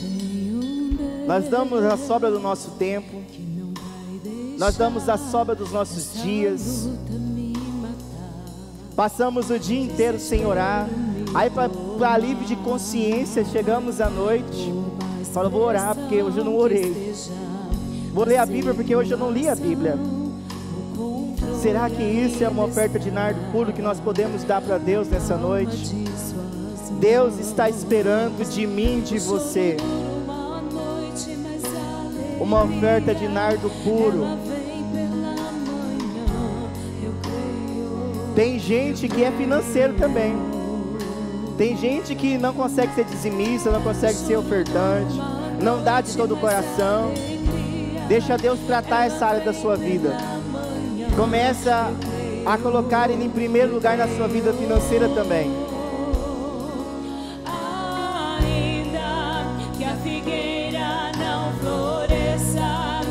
Nós 1.26 1.50
damos 1.50 1.84
a 1.84 1.98
sobra 1.98 2.30
do 2.30 2.40
nosso 2.40 2.72
tempo, 2.72 3.24
nós 4.58 4.78
damos 4.78 5.10
a 5.10 5.18
sobra 5.18 5.56
dos 5.56 5.72
nossos 5.72 6.22
dias, 6.22 6.88
passamos 8.96 9.50
o 9.50 9.58
dia 9.58 9.82
inteiro 9.82 10.20
sem 10.20 10.46
orar, 10.46 10.88
aí 11.34 11.50
para 11.50 12.14
alívio 12.14 12.46
de 12.46 12.56
consciência 12.58 13.44
chegamos 13.44 14.00
à 14.00 14.10
noite, 14.10 14.72
fala, 15.34 15.50
vou 15.50 15.64
orar 15.64 15.96
porque 15.96 16.22
hoje 16.22 16.38
eu 16.38 16.46
não 16.46 16.56
orei, 16.56 17.14
vou 18.14 18.26
ler 18.26 18.38
a 18.38 18.46
Bíblia 18.46 18.76
porque 18.76 18.96
hoje 18.96 19.12
eu 19.12 19.18
não 19.18 19.32
li 19.32 19.50
a 19.50 19.56
Bíblia. 19.56 19.98
Será 21.62 21.90
que 21.90 22.04
isso 22.04 22.44
é 22.44 22.50
uma 22.50 22.66
oferta 22.66 23.00
de 23.00 23.10
nardo 23.10 23.40
puro 23.52 23.74
que 23.74 23.82
nós 23.82 24.00
podemos 24.00 24.44
dar 24.44 24.62
para 24.62 24.78
Deus 24.78 25.08
nessa 25.08 25.36
noite? 25.36 25.96
Deus 27.00 27.40
está 27.40 27.70
esperando 27.70 28.48
de 28.50 28.66
mim, 28.66 29.02
de 29.02 29.20
você, 29.20 29.78
uma 32.40 32.64
oferta 32.64 33.14
de 33.14 33.28
nardo 33.28 33.70
puro. 33.84 34.26
Tem 38.36 38.60
gente 38.60 39.08
que 39.08 39.24
é 39.24 39.32
financeiro 39.32 39.94
também. 39.94 40.36
Tem 41.58 41.78
gente 41.78 42.14
que 42.16 42.38
não 42.38 42.54
consegue 42.54 42.94
ser 42.94 43.06
dizimista, 43.06 43.72
não 43.72 43.82
consegue 43.82 44.18
ser 44.18 44.36
ofertante, 44.38 45.16
não 45.62 45.82
dá 45.82 46.02
de 46.02 46.16
todo 46.16 46.34
o 46.34 46.38
coração. 46.38 47.14
Deixa 48.08 48.38
Deus 48.38 48.60
tratar 48.68 49.06
essa 49.06 49.26
área 49.26 49.42
da 49.42 49.54
sua 49.54 49.76
vida. 49.76 50.35
Começa 51.16 51.94
a 52.46 52.58
colocar 52.58 53.10
Ele 53.10 53.24
em 53.24 53.30
primeiro 53.30 53.74
lugar 53.74 53.98
na 53.98 54.08
sua 54.08 54.28
vida 54.28 54.52
financeira 54.52 55.08
também. 55.08 55.50
Ainda 58.38 59.46
que 59.78 59.84
a 59.86 59.96
figueira 60.04 61.12
não 61.18 61.54
floresça 61.60 63.02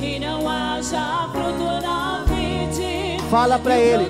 e 0.00 0.18
não 0.18 0.46
haja 0.46 1.28
fruto 1.32 1.82
na 1.82 2.24
vide. 2.28 3.18
Fala 3.30 3.58
para 3.58 3.78
Ele. 3.78 4.08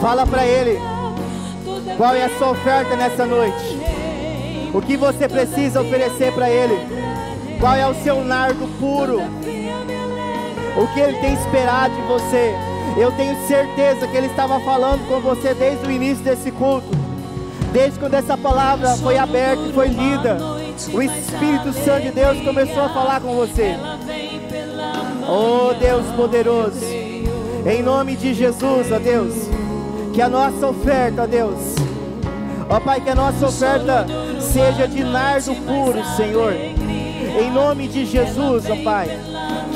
Fala 0.00 0.26
para 0.26 0.46
Ele. 0.46 0.78
Qual 1.96 2.14
é 2.14 2.24
a 2.24 2.38
sua 2.38 2.50
oferta 2.50 2.94
nessa 2.94 3.24
noite? 3.24 3.80
O 4.74 4.82
que 4.82 4.98
você 4.98 5.26
precisa 5.26 5.80
oferecer 5.80 6.30
para 6.34 6.50
Ele? 6.50 6.76
Qual 7.58 7.74
é 7.74 7.86
o 7.88 7.94
seu 7.94 8.22
nardo 8.22 8.68
puro? 8.78 9.22
O 10.76 10.86
que 10.88 11.00
Ele 11.00 11.18
tem 11.18 11.34
esperado 11.34 11.94
de 11.94 12.02
você. 12.02 12.54
Eu 12.96 13.12
tenho 13.12 13.36
certeza 13.46 14.06
que 14.06 14.16
Ele 14.16 14.26
estava 14.26 14.60
falando 14.60 15.06
com 15.08 15.20
você 15.20 15.54
desde 15.54 15.86
o 15.86 15.90
início 15.90 16.22
desse 16.24 16.50
culto, 16.50 16.88
desde 17.72 17.98
quando 17.98 18.14
essa 18.14 18.36
palavra 18.36 18.96
foi 18.96 19.18
aberta 19.18 19.62
e 19.62 19.72
foi 19.72 19.88
lida. 19.88 20.38
O 20.92 21.02
Espírito 21.02 21.72
Santo 21.72 22.02
de 22.02 22.10
Deus 22.10 22.40
começou 22.42 22.82
a 22.82 22.88
falar 22.90 23.20
com 23.20 23.34
você. 23.34 23.76
Oh 25.28 25.74
Deus 25.74 26.06
poderoso, 26.14 26.84
em 26.84 27.82
nome 27.82 28.14
de 28.14 28.32
Jesus, 28.32 28.92
ó 28.92 28.98
Deus, 28.98 29.34
que 30.14 30.22
a 30.22 30.28
nossa 30.28 30.68
oferta, 30.68 31.22
ó 31.22 31.26
Deus, 31.26 31.74
ó 32.70 32.78
Pai, 32.78 33.00
que 33.00 33.10
a 33.10 33.14
nossa 33.14 33.46
oferta 33.46 34.06
seja 34.40 34.86
de 34.86 35.02
nardo 35.02 35.54
puro, 35.66 36.04
Senhor. 36.16 36.52
Em 36.52 37.50
nome 37.50 37.88
de 37.88 38.04
Jesus, 38.06 38.64
ó 38.70 38.76
Pai. 38.84 39.18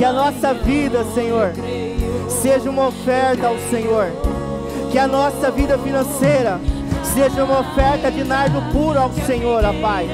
Que 0.01 0.05
a 0.07 0.15
nossa 0.15 0.55
vida, 0.55 1.05
Senhor, 1.13 1.53
seja 2.27 2.71
uma 2.71 2.87
oferta 2.87 3.49
ao 3.49 3.59
Senhor. 3.69 4.07
Que 4.91 4.99
a 4.99 5.07
nossa 5.07 5.51
vida 5.51 5.77
financeira 5.77 6.59
seja 7.03 7.45
uma 7.45 7.61
oferta 7.61 8.11
de 8.11 8.25
nardo 8.25 8.63
puro 8.73 8.99
ao 8.99 9.13
Senhor, 9.13 9.63
ó 9.63 9.75
Pai. 9.75 10.09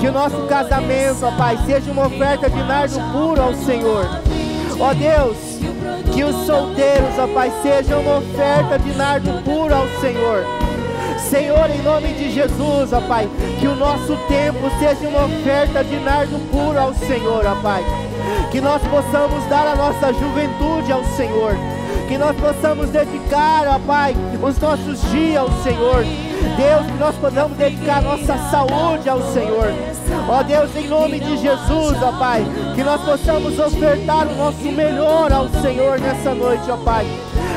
Que 0.00 0.08
o 0.08 0.12
nosso 0.12 0.36
casamento, 0.48 1.24
ó 1.24 1.30
Pai, 1.36 1.56
seja 1.64 1.92
uma 1.92 2.08
oferta 2.08 2.50
de 2.50 2.60
nardo 2.64 2.98
puro 3.12 3.40
ao 3.40 3.54
Senhor. 3.54 4.04
Ó 4.80 4.92
Deus, 4.94 5.36
que 6.12 6.24
os 6.24 6.34
solteiros, 6.44 7.16
ó 7.16 7.28
Pai, 7.28 7.52
sejam 7.62 8.00
uma 8.00 8.18
oferta 8.18 8.80
de 8.80 8.92
nardo 8.96 9.30
puro 9.44 9.72
ao 9.72 9.86
Senhor. 10.00 10.44
Senhor, 11.30 11.70
em 11.70 11.80
nome 11.82 12.08
de 12.14 12.28
Jesus, 12.32 12.92
ó 12.92 13.00
Pai, 13.02 13.30
que 13.60 13.68
o 13.68 13.76
nosso 13.76 14.16
tempo 14.26 14.68
seja 14.80 15.08
uma 15.08 15.26
oferta 15.26 15.84
de 15.84 15.94
nardo 16.00 16.40
puro 16.50 16.76
ao 16.76 16.92
Senhor, 16.92 17.46
ó 17.46 17.54
Pai. 17.62 17.84
Que 18.50 18.60
nós 18.60 18.82
possamos 18.82 19.44
dar 19.44 19.64
a 19.68 19.76
nossa 19.76 20.12
juventude 20.12 20.90
ao 20.90 21.04
Senhor. 21.16 21.54
Que 22.08 22.18
nós 22.18 22.36
possamos 22.36 22.90
dedicar, 22.90 23.64
ó 23.68 23.78
Pai, 23.78 24.16
os 24.42 24.58
nossos 24.58 25.00
dias 25.12 25.40
ao 25.40 25.52
Senhor. 25.62 26.04
Deus, 26.56 26.86
que 26.86 26.98
nós 26.98 27.14
possamos 27.14 27.56
dedicar 27.56 27.98
a 27.98 28.00
nossa 28.00 28.36
saúde 28.50 29.08
ao 29.08 29.22
Senhor. 29.32 29.72
Ó 30.28 30.42
Deus, 30.42 30.74
em 30.74 30.88
nome 30.88 31.20
de 31.20 31.36
Jesus, 31.36 32.02
ó 32.02 32.10
Pai, 32.18 32.44
que 32.74 32.82
nós 32.82 33.00
possamos 33.02 33.56
ofertar 33.56 34.26
o 34.26 34.34
nosso 34.34 34.64
melhor 34.72 35.32
ao 35.32 35.48
Senhor 35.62 36.00
nessa 36.00 36.34
noite, 36.34 36.68
ó 36.68 36.76
Pai 36.78 37.06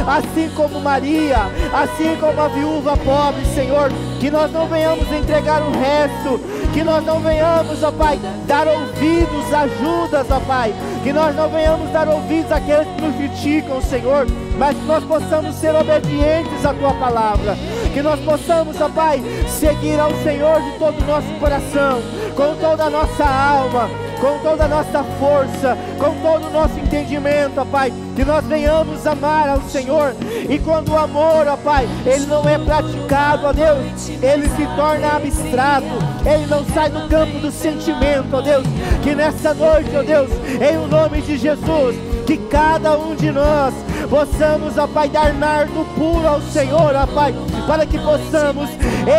assim 0.08 0.50
como 0.56 0.80
Maria, 0.80 1.38
assim 1.74 2.18
como 2.20 2.40
a 2.42 2.48
viúva 2.48 2.98
pobre, 2.98 3.46
Senhor, 3.54 3.92
que 4.20 4.30
nós 4.30 4.52
não 4.52 4.68
venhamos 4.68 5.12
entregar 5.12 5.62
o 5.62 5.72
resto, 5.72 6.40
que 6.74 6.84
nós 6.84 7.04
não 7.06 7.20
venhamos, 7.20 7.84
ó 7.84 7.92
Pai, 7.92 8.20
dar 8.48 8.68
ouvidos, 8.68 9.54
ajudas, 9.54 10.30
ó 10.30 10.40
Pai, 10.40 10.74
que 11.04 11.14
nós 11.14 11.36
não 11.36 11.50
venhamos 11.50 11.90
dar 11.92 12.08
ouvidos 12.08 12.52
àqueles 12.52 12.88
que 12.88 13.02
nos 13.02 13.16
criticam, 13.16 13.82
Senhor, 13.82 14.26
mas 14.58 14.78
que 14.78 14.86
nós 14.86 15.04
possamos 15.04 15.56
ser 15.56 15.76
obedientes 15.76 16.66
à 16.66 16.74
Tua 16.74 16.94
palavra, 16.94 17.56
que 17.94 18.02
nós 18.02 18.20
possamos, 18.22 18.80
ó 18.80 18.90
Pai, 18.90 19.22
seguir 19.48 20.00
ao 20.00 20.12
Senhor 20.24 20.62
de 20.62 20.78
todo 20.78 21.02
o 21.02 21.06
nosso 21.06 21.28
coração, 21.40 22.02
com 22.36 22.56
toda 22.56 22.86
a 22.86 22.90
nossa 22.90 23.26
alma, 23.26 23.90
com 24.20 24.40
toda 24.40 24.66
a 24.66 24.68
nossa 24.68 25.04
força, 25.20 25.78
com 25.98 26.16
todo 26.22 26.48
o 26.48 26.52
nosso 26.52 26.80
entendimento, 26.80 27.60
ó 27.60 27.66
Pai, 27.66 27.92
que 28.16 28.24
nós 28.24 28.46
venhamos 28.46 29.06
amar 29.06 29.50
ao 29.50 29.62
Senhor. 29.64 30.16
E 30.50 30.60
quando 30.60 30.94
o 30.94 30.98
amor, 30.98 31.48
ó 31.48 31.58
Pai, 31.58 31.88
ele 32.06 32.26
não 32.28 32.48
é 32.48 32.58
praticado, 32.58 33.48
ó 33.48 33.54
Deus, 33.54 34.10
ele 34.22 34.48
se 34.50 34.66
torna 34.76 35.18
abstrato, 35.18 35.88
ele 36.26 36.46
não 36.46 36.64
sai 36.66 36.90
do 36.90 37.08
campo 37.10 37.40
do 37.40 37.52
sentimento, 37.52 38.34
ó 38.34 38.42
Deus. 38.42 38.66
Que 39.02 39.14
nessa 39.14 39.54
noite, 39.54 39.90
ó 39.96 40.04
Deus, 40.04 40.30
em 40.62 40.78
o 40.78 40.88
nome 40.88 41.22
de 41.22 41.38
Jesus, 41.38 42.13
que 42.26 42.38
cada 42.38 42.98
um 42.98 43.16
de 43.16 43.32
nós 43.32 43.74
possamos, 44.10 44.78
ó 44.78 44.88
Pai, 44.88 45.10
dar 45.10 45.34
nardo 45.34 45.86
puro 45.96 46.28
ao 46.28 46.42
Senhor, 46.42 46.96
ó 46.96 47.08
Pai, 47.08 47.34
para 47.68 47.86
que 47.86 47.98
possamos 48.00 48.70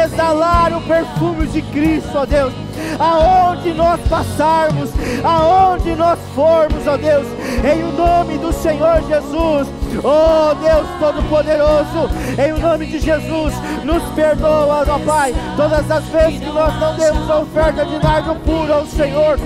exalar 0.04 0.72
o 0.72 0.80
perfume 0.82 1.46
de 1.46 1.62
Cristo, 1.62 2.10
ó 2.16 2.26
Deus 2.26 2.52
aonde 2.98 3.72
nós 3.74 4.00
passarmos, 4.08 4.90
aonde 5.22 5.94
nós 5.94 6.18
formos, 6.34 6.86
ó 6.86 6.96
Deus, 6.96 7.26
em 7.64 7.82
o 7.82 7.92
nome 7.92 8.38
do 8.38 8.52
Senhor 8.52 9.02
Jesus. 9.02 9.68
Oh 10.02 10.54
Deus 10.56 10.88
Todo-Poderoso, 10.98 12.10
em 12.36 12.52
o 12.52 12.58
nome 12.58 12.86
de 12.86 12.98
Jesus, 12.98 13.54
nos 13.84 14.02
perdoa, 14.14 14.84
ó 14.88 14.98
Pai, 14.98 15.32
todas 15.56 15.88
as 15.88 16.04
vezes 16.06 16.40
que 16.40 16.46
nós 16.46 16.74
não 16.80 16.96
demos 16.96 17.30
a 17.30 17.38
oferta 17.40 17.84
de 17.84 18.02
nardo 18.02 18.34
puro 18.40 18.72
ao 18.72 18.86
Senhor 18.86 19.38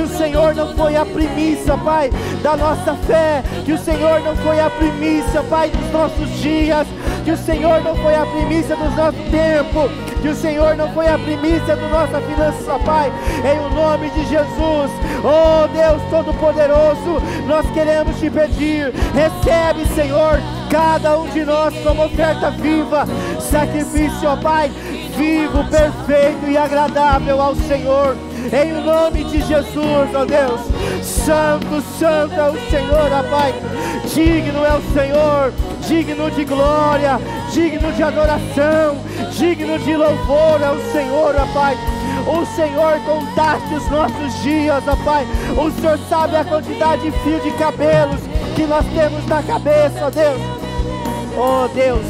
que 0.00 0.04
o 0.04 0.16
Senhor 0.16 0.54
não 0.54 0.74
foi 0.74 0.96
a 0.96 1.04
primícia, 1.04 1.76
Pai, 1.76 2.10
da 2.42 2.56
nossa 2.56 2.94
fé, 3.06 3.42
que 3.66 3.72
o 3.72 3.78
Senhor 3.78 4.20
não 4.20 4.34
foi 4.36 4.58
a 4.58 4.70
primícia, 4.70 5.42
Pai, 5.42 5.68
dos 5.68 5.92
nossos 5.92 6.30
dias, 6.40 6.86
que 7.22 7.30
o 7.30 7.36
Senhor 7.36 7.82
não 7.82 7.94
foi 7.96 8.14
a 8.14 8.24
primícia 8.24 8.74
do 8.76 8.90
nosso 8.96 9.18
tempo, 9.30 9.90
que 10.22 10.28
o 10.28 10.34
Senhor 10.34 10.74
não 10.74 10.90
foi 10.94 11.06
a 11.06 11.18
primícia 11.18 11.76
do 11.76 11.86
nossa 11.90 12.18
finança, 12.18 12.78
Pai, 12.82 13.12
em 13.44 13.58
o 13.58 13.74
nome 13.74 14.08
de 14.08 14.24
Jesus, 14.24 14.90
oh 15.22 15.68
Deus 15.68 16.02
Todo-Poderoso, 16.08 17.20
nós 17.46 17.68
queremos 17.72 18.18
te 18.18 18.30
pedir, 18.30 18.94
recebe, 19.12 19.84
Senhor, 19.94 20.40
cada 20.70 21.18
um 21.18 21.28
de 21.28 21.44
nós 21.44 21.74
como 21.84 22.06
oferta 22.06 22.50
viva, 22.52 23.04
sacrifício, 23.38 24.30
ó 24.30 24.36
Pai, 24.36 24.70
vivo, 25.14 25.62
perfeito 25.64 26.48
e 26.48 26.56
agradável 26.56 27.42
ao 27.42 27.54
Senhor. 27.54 28.29
Em 28.52 28.72
nome 28.84 29.24
de 29.24 29.40
Jesus, 29.42 30.14
ó 30.14 30.24
Deus. 30.24 30.60
Santo, 31.04 31.82
santo 31.98 32.34
é 32.34 32.50
o 32.50 32.70
Senhor, 32.70 33.10
ó 33.12 33.22
Pai. 33.30 33.54
Digno 34.14 34.64
é 34.64 34.74
o 34.74 34.82
Senhor, 34.92 35.52
digno 35.86 36.30
de 36.30 36.44
glória, 36.44 37.20
digno 37.52 37.92
de 37.92 38.02
adoração, 38.02 38.98
digno 39.32 39.78
de 39.78 39.96
louvor 39.96 40.60
é 40.62 40.70
o 40.70 40.92
Senhor, 40.92 41.34
ó 41.36 41.46
Pai. 41.52 41.76
O 42.26 42.44
Senhor 42.54 42.98
contaste 43.00 43.74
os 43.74 43.90
nossos 43.90 44.42
dias, 44.42 44.82
ó 44.86 44.96
Pai. 45.04 45.26
O 45.56 45.70
Senhor 45.80 45.98
sabe 46.08 46.36
a 46.36 46.44
quantidade 46.44 47.02
de 47.02 47.10
fio 47.18 47.40
de 47.40 47.50
cabelos 47.52 48.20
que 48.56 48.62
nós 48.64 48.84
temos 48.86 49.24
na 49.26 49.42
cabeça, 49.42 50.06
ó 50.06 50.10
Deus. 50.10 50.40
Oh 51.36 51.68
Deus, 51.74 52.04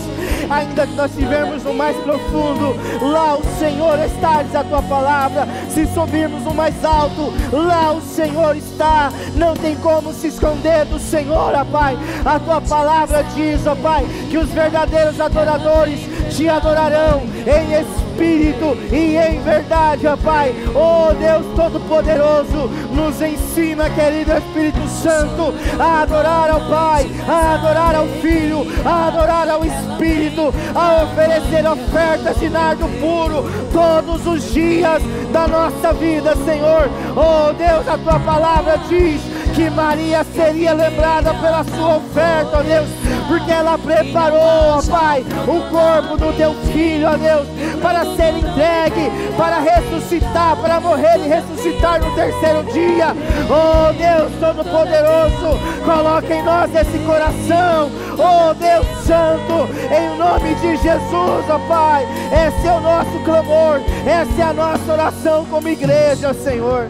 ainda 0.51 0.87
que 0.87 0.95
nós 0.95 1.11
estivermos 1.11 1.63
no 1.63 1.73
mais 1.73 1.97
profundo, 1.99 2.75
lá 3.01 3.37
o 3.37 3.45
Senhor 3.59 3.99
está, 4.01 4.43
diz 4.43 4.55
a 4.55 4.65
tua 4.65 4.83
palavra. 4.83 5.47
Se 5.71 5.87
subirmos 5.87 6.43
no 6.43 6.53
mais 6.53 6.85
alto, 6.85 7.33
lá 7.53 7.93
o 7.93 8.01
Senhor 8.01 8.57
está. 8.57 9.13
Não 9.37 9.55
tem 9.55 9.77
como 9.77 10.13
se 10.13 10.27
esconder 10.27 10.85
do 10.87 10.99
Senhor, 10.99 11.55
ó 11.55 11.65
Pai. 11.65 11.97
A 12.25 12.39
tua 12.39 12.61
palavra 12.61 13.23
diz, 13.35 13.67
ó 13.67 13.75
Pai, 13.77 14.05
que 14.31 14.37
os 14.37 14.49
verdadeiros 14.51 15.21
adoradores 15.21 16.01
te 16.31 16.49
adorarão 16.49 17.23
em 17.47 17.73
espírito 17.73 18.00
e 18.25 19.17
em 19.17 19.41
verdade, 19.41 20.07
ó 20.07 20.17
Pai. 20.17 20.55
Oh 20.75 21.13
Deus 21.15 21.47
Todo-Poderoso, 21.57 22.69
nos 22.93 23.21
ensina, 23.21 23.89
querido 23.91 24.33
Espírito 24.33 24.87
Santo, 24.89 25.55
a 25.79 26.03
adorar 26.03 26.51
ao 26.51 26.61
Pai, 26.69 27.11
a 27.29 27.55
adorar 27.55 27.95
ao 27.95 28.07
Filho, 28.21 28.67
a 28.85 29.07
adorar 29.09 29.49
ao 29.49 29.65
Espírito, 29.65 30.53
a 30.75 31.05
oferecer 31.05 31.67
ofertas 31.67 32.39
de 32.39 32.51
nardo 32.51 32.87
puro 33.01 33.45
todos 33.73 34.27
os 34.27 34.53
dias 34.53 35.03
da 35.33 35.49
nossa 35.49 35.93
vida, 35.93 36.37
Senhor. 36.45 36.89
Oh 37.17 37.53
Deus, 37.53 37.89
a 37.89 37.97
tua 37.99 38.21
palavra 38.21 38.79
diz 38.89 39.21
que 39.55 39.71
Maria 39.71 40.25
seria 40.35 40.73
lembrada 40.73 41.33
pela 41.35 41.65
sua 41.65 41.97
oferta, 41.97 42.59
ó 42.59 42.63
Deus, 42.63 42.89
porque 43.29 43.51
ela 43.51 43.79
preparou, 43.79 44.41
ó 44.41 44.83
Pai, 44.83 45.25
o 45.47 45.71
corpo 45.71 46.17
do 46.17 46.33
teu 46.37 46.55
filho, 46.73 47.09
ó 47.09 47.17
Deus, 47.17 47.47
para 47.83 48.05
ser 48.17 48.37
entregue, 48.37 49.11
para 49.37 49.59
ressuscitar, 49.61 50.57
para 50.57 50.81
morrer 50.81 51.19
e 51.19 51.29
ressuscitar 51.29 52.01
no 52.01 52.15
terceiro 52.15 52.65
dia. 52.73 53.15
Oh 53.49 53.93
Deus 53.93 54.33
Todo-Poderoso, 54.41 55.59
coloca 55.85 56.35
em 56.35 56.43
nós 56.43 56.75
esse 56.75 56.99
coração, 57.01 57.91
oh 58.19 58.55
Deus 58.55 58.87
Santo, 59.05 59.69
em 59.93 60.19
nome 60.19 60.55
de 60.57 60.77
Jesus, 60.77 61.45
ó 61.49 61.59
Pai, 61.69 62.07
esse 62.47 62.67
é 62.67 62.73
o 62.73 62.81
nosso 62.81 63.19
clamor, 63.25 63.81
essa 64.07 64.41
é 64.41 64.45
a 64.45 64.53
nossa 64.53 64.93
oração 64.93 65.45
como 65.47 65.69
igreja, 65.69 66.33
Senhor. 66.35 66.89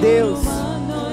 Deus, 0.00 0.40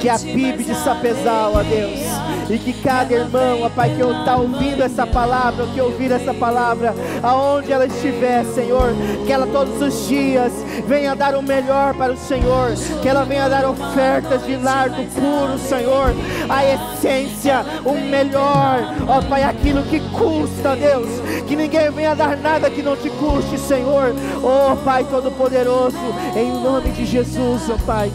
que 0.04 0.10
a 0.10 0.20
PIB 0.20 0.66
de 0.66 0.76
Sapezal, 0.76 1.54
ó 1.56 1.64
Deus, 1.64 2.02
e 2.50 2.58
que 2.58 2.74
cada 2.74 3.14
irmão, 3.14 3.62
ó 3.62 3.70
Pai, 3.70 3.90
que 3.96 4.02
está 4.02 4.36
ouvindo 4.36 4.84
essa 4.84 5.08
palavra, 5.08 5.66
que 5.68 5.80
ouvir 5.80 6.12
essa 6.12 6.34
palavra, 6.34 6.94
aonde 7.24 7.72
ela 7.72 7.86
estiver, 7.86 8.44
Senhor, 8.44 8.94
que 9.26 9.32
ela 9.32 9.48
todos 9.48 9.82
os 9.82 10.06
dias 10.10 10.52
venha 10.86 11.16
dar 11.16 11.36
o 11.36 11.42
melhor 11.42 11.94
para 11.94 12.12
o 12.12 12.18
Senhor, 12.18 12.74
que 13.02 13.08
ela 13.08 13.24
venha 13.24 13.48
dar 13.48 13.66
ofertas 13.66 14.46
de 14.46 14.58
nardo 14.58 14.98
puro, 15.14 15.58
Senhor, 15.58 16.14
a 16.50 16.66
essência, 16.66 17.66
o 17.86 17.94
melhor, 17.94 18.80
ó 19.08 19.22
Pai, 19.22 19.44
aquilo 19.44 19.84
que 19.84 20.02
custa, 20.10 20.76
Deus, 20.76 21.08
que 21.48 21.56
ninguém 21.56 21.92
venha 21.92 22.16
dar 22.16 22.38
nada 22.38 22.70
que 22.70 22.82
não 22.82 22.96
te 22.96 23.10
custe, 23.10 23.58
Senhor, 23.58 24.14
ó 24.44 24.76
Pai 24.76 25.04
Todo-Poderoso, 25.04 25.98
em 26.36 26.52
nome 26.52 26.90
de 26.92 27.06
Jesus, 27.06 27.70
ó 27.70 27.78
Pai, 27.86 28.12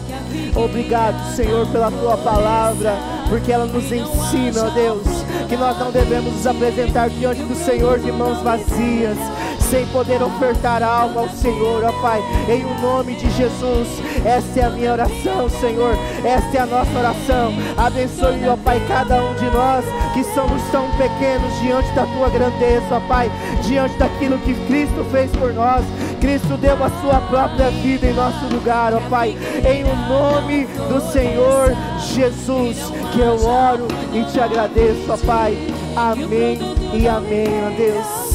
obrigado, 0.55 1.35
Senhor, 1.35 1.67
pela 1.67 1.91
tua 1.91 2.17
palavra, 2.17 2.95
porque 3.29 3.51
ela 3.51 3.65
nos 3.65 3.85
ensina, 3.91 4.65
ó 4.65 4.69
Deus, 4.69 5.07
que 5.47 5.55
nós 5.55 5.77
não 5.77 5.91
devemos 5.91 6.33
nos 6.33 6.47
apresentar 6.47 7.09
diante 7.09 7.41
do 7.41 7.55
Senhor 7.55 7.99
de 7.99 8.11
mãos 8.11 8.41
vazias, 8.41 9.17
sem 9.69 9.85
poder 9.87 10.21
ofertar 10.23 10.81
algo 10.81 11.19
ao 11.19 11.29
Senhor, 11.29 11.83
ó 11.83 11.91
Pai, 12.01 12.21
em 12.49 12.65
o 12.65 12.81
nome 12.81 13.15
de 13.15 13.29
Jesus. 13.31 13.87
Esta 14.25 14.59
é 14.59 14.63
a 14.63 14.69
minha 14.69 14.93
oração, 14.93 15.47
Senhor, 15.47 15.95
esta 16.23 16.57
é 16.57 16.61
a 16.61 16.65
nossa 16.65 16.97
oração. 16.97 17.53
Abençoe, 17.77 18.47
ó 18.49 18.57
Pai, 18.57 18.81
cada 18.87 19.23
um 19.23 19.35
de 19.35 19.45
nós 19.45 19.85
que 20.13 20.23
somos 20.33 20.61
tão 20.71 20.89
pequenos 20.97 21.59
diante 21.61 21.91
da 21.93 22.05
tua 22.07 22.29
grandeza, 22.29 22.85
ó 22.91 22.99
Pai, 23.01 23.31
diante 23.63 23.95
daquilo 23.97 24.39
que 24.39 24.55
Cristo 24.65 25.05
fez 25.11 25.29
por 25.31 25.53
nós. 25.53 25.85
Cristo 26.19 26.57
deu 26.57 26.83
a 26.83 26.89
sua 27.01 27.21
própria 27.29 27.69
vida 27.69 28.07
em 28.07 28.13
nosso 28.13 28.45
lugar, 28.47 28.93
ó 28.93 28.99
Pai, 29.09 29.37
em 29.63 29.83
o 29.83 29.95
nome 30.07 30.65
do 30.89 30.99
Senhor 31.11 31.75
Jesus, 32.15 32.77
que 33.13 33.19
eu 33.19 33.45
oro 33.45 33.87
e 34.13 34.23
te 34.31 34.39
agradeço, 34.39 35.11
ó 35.11 35.17
Pai. 35.17 35.55
Amém 35.95 36.59
e 36.93 37.07
amém, 37.07 37.47
ó 37.67 37.77
Deus. 37.77 38.28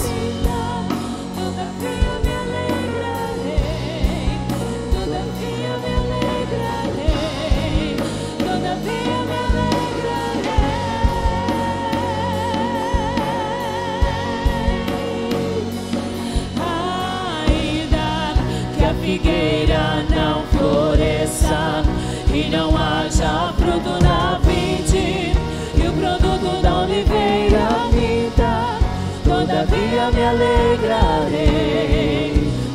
E 22.34 22.50
não 22.50 22.76
haja 22.76 23.54
fruto 23.56 24.02
na 24.02 24.38
vide 24.38 25.32
e 25.76 25.88
o 25.88 25.92
produto 25.92 26.60
da 26.60 26.80
oliveira 26.80 27.68
minta, 27.92 28.78
todavia 29.22 30.10
me 30.10 30.24
alegrarei, 30.24 31.62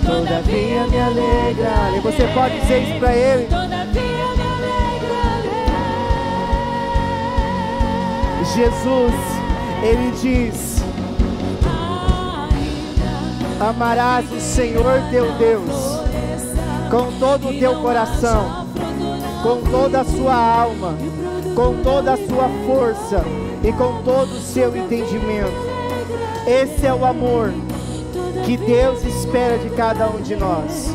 todavia 0.06 0.88
me 0.88 1.00
alegrarei. 1.00 2.00
Você 2.00 2.26
pode 2.34 2.58
dizer 2.62 2.84
isso 2.84 2.98
para 3.00 3.14
Ele. 3.14 3.48
Todavia 3.48 4.28
me 4.38 4.44
alegrarei. 4.54 5.66
Jesus, 8.56 9.14
Ele 9.84 10.12
diz: 10.22 10.82
Amarás 13.60 14.32
o 14.32 14.40
Senhor 14.40 15.02
teu 15.12 15.34
Deus 15.34 16.00
com 16.90 17.12
todo 17.20 17.50
o 17.50 17.60
teu 17.60 17.76
coração, 17.82 18.59
com 19.42 19.62
toda 19.70 20.02
a 20.02 20.06
sua 20.06 20.36
alma, 20.36 20.96
com 21.56 21.82
toda 21.82 22.14
a 22.14 22.18
sua 22.18 22.50
força 22.66 23.24
e 23.64 23.72
com 23.72 24.02
todo 24.04 24.32
o 24.32 24.42
seu 24.42 24.76
entendimento. 24.76 25.70
Esse 26.46 26.86
é 26.86 26.94
o 26.94 27.06
amor 27.06 27.54
que 28.46 28.58
Deus 28.58 29.04
espera 29.04 29.58
de 29.58 29.70
cada 29.72 30.10
um 30.10 30.22
de 30.22 30.36
nós, 30.36 30.94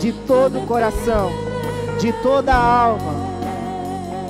de 0.00 0.12
todo 0.12 0.58
o 0.58 0.66
coração, 0.66 1.30
de 1.98 2.12
toda 2.22 2.52
a 2.52 2.84
alma, 2.84 3.14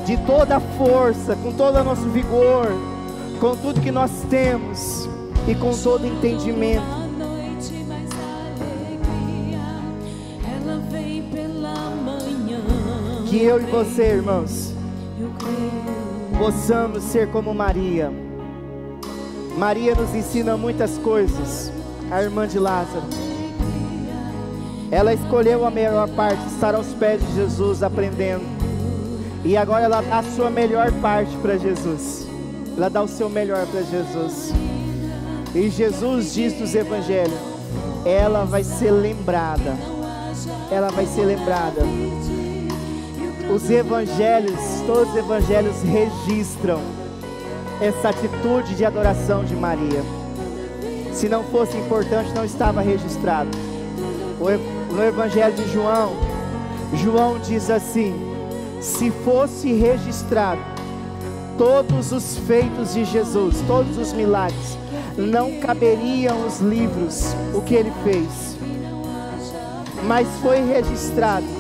de 0.05 0.17
toda 0.19 0.57
a 0.57 0.61
força, 0.61 1.35
com 1.37 1.53
todo 1.53 1.77
o 1.79 1.85
nosso 1.85 2.09
vigor, 2.11 2.69
com 3.41 3.57
tudo 3.57 3.81
que 3.81 3.91
nós 3.91 4.11
temos 4.31 5.09
e 5.49 5.55
com 5.55 5.71
todo 5.71 6.05
o 6.05 6.07
entendimento. 6.07 6.96
Que 13.37 13.43
eu 13.43 13.61
e 13.61 13.67
você, 13.67 14.15
irmãos, 14.15 14.73
possamos 16.39 17.03
ser 17.03 17.31
como 17.31 17.53
Maria. 17.53 18.11
Maria 19.59 19.95
nos 19.95 20.15
ensina 20.15 20.57
muitas 20.57 20.97
coisas, 20.97 21.71
a 22.11 22.23
irmã 22.23 22.49
de 22.49 22.59
Lázaro. 22.59 23.05
Ela 24.91 25.13
escolheu 25.13 25.67
a 25.67 25.71
melhor 25.71 26.09
parte, 26.13 26.47
estar 26.47 26.75
aos 26.75 26.87
pés 26.95 27.21
de 27.21 27.35
Jesus 27.35 27.83
aprendendo. 27.83 28.47
E 29.45 29.55
agora 29.55 29.85
ela 29.85 30.01
dá 30.01 30.21
a 30.21 30.23
sua 30.23 30.49
melhor 30.49 30.91
parte 31.03 31.37
para 31.37 31.59
Jesus. 31.59 32.27
Ela 32.75 32.89
dá 32.89 33.03
o 33.03 33.09
seu 33.09 33.29
melhor 33.29 33.67
para 33.67 33.83
Jesus. 33.83 34.51
E 35.55 35.69
Jesus 35.69 36.33
diz 36.33 36.59
nos 36.59 36.75
evangelhos: 36.75 37.39
ela 38.03 38.47
vai 38.47 38.65
ser 38.65 38.93
lembrada. 38.93 39.77
Ela 40.71 40.89
vai 40.89 41.05
ser 41.05 41.27
lembrada. 41.27 41.83
Os 43.53 43.71
evangelhos, 43.71 44.61
todos 44.87 45.11
os 45.11 45.17
evangelhos 45.17 45.83
registram 45.83 46.81
essa 47.81 48.09
atitude 48.09 48.75
de 48.75 48.85
adoração 48.85 49.45
de 49.45 49.55
Maria. 49.55 50.03
Se 51.13 51.29
não 51.29 51.45
fosse 51.45 51.77
importante, 51.77 52.35
não 52.35 52.45
estava 52.45 52.81
registrado. 52.81 53.51
No 54.91 55.03
evangelho 55.03 55.55
de 55.55 55.73
João, 55.73 56.13
João 56.95 57.39
diz 57.39 57.71
assim: 57.71 58.15
se 58.81 59.11
fosse 59.11 59.73
registrado 59.73 60.61
todos 61.57 62.13
os 62.13 62.37
feitos 62.39 62.95
de 62.95 63.05
Jesus, 63.05 63.63
todos 63.67 63.97
os 63.97 64.13
milagres, 64.13 64.77
não 65.17 65.61
caberiam 65.61 66.47
os 66.47 66.61
livros 66.61 67.35
o 67.55 67.63
que 67.63 67.75
ele 67.75 67.93
fez. 68.05 68.57
Mas 70.05 70.29
foi 70.43 70.61
registrado 70.61 71.56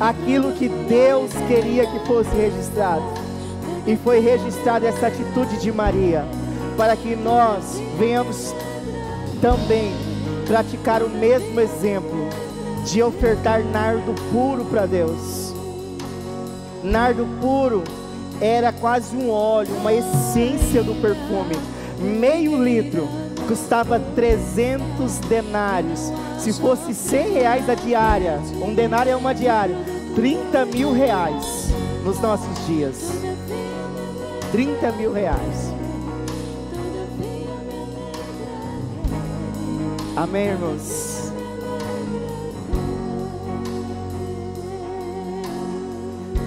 aquilo 0.00 0.52
que 0.52 0.68
Deus 0.68 1.30
queria 1.48 1.86
que 1.86 1.98
fosse 2.06 2.30
registrado. 2.30 3.04
E 3.86 3.96
foi 3.96 4.20
registrada 4.20 4.86
essa 4.86 5.06
atitude 5.06 5.58
de 5.58 5.70
Maria, 5.72 6.24
para 6.76 6.96
que 6.96 7.14
nós 7.14 7.80
venhamos 7.98 8.54
também 9.40 9.92
praticar 10.46 11.02
o 11.02 11.08
mesmo 11.08 11.60
exemplo 11.60 12.28
de 12.84 13.02
ofertar 13.02 13.64
nardo 13.64 14.14
puro 14.32 14.64
para 14.64 14.86
Deus. 14.86 15.54
Nardo 16.82 17.26
puro 17.40 17.82
era 18.40 18.72
quase 18.72 19.16
um 19.16 19.30
óleo, 19.30 19.74
uma 19.76 19.92
essência 19.92 20.82
do 20.82 20.94
perfume. 21.00 21.56
Meio 21.98 22.62
litro 22.62 23.08
custava 23.46 23.98
300 23.98 25.18
denários. 25.28 26.12
Se 26.38 26.52
fosse 26.52 26.94
100 26.94 27.32
reais 27.32 27.68
a 27.68 27.74
diária, 27.74 28.40
um 28.62 28.74
denário 28.74 29.12
é 29.12 29.16
uma 29.16 29.34
diária, 29.34 29.76
30 30.14 30.66
mil 30.66 30.92
reais 30.92 31.68
nos 32.04 32.20
nossos 32.20 32.66
dias. 32.66 33.10
30 34.52 34.92
mil 34.92 35.12
reais. 35.12 35.72
Amém, 40.16 40.46
irmãos? 40.46 41.30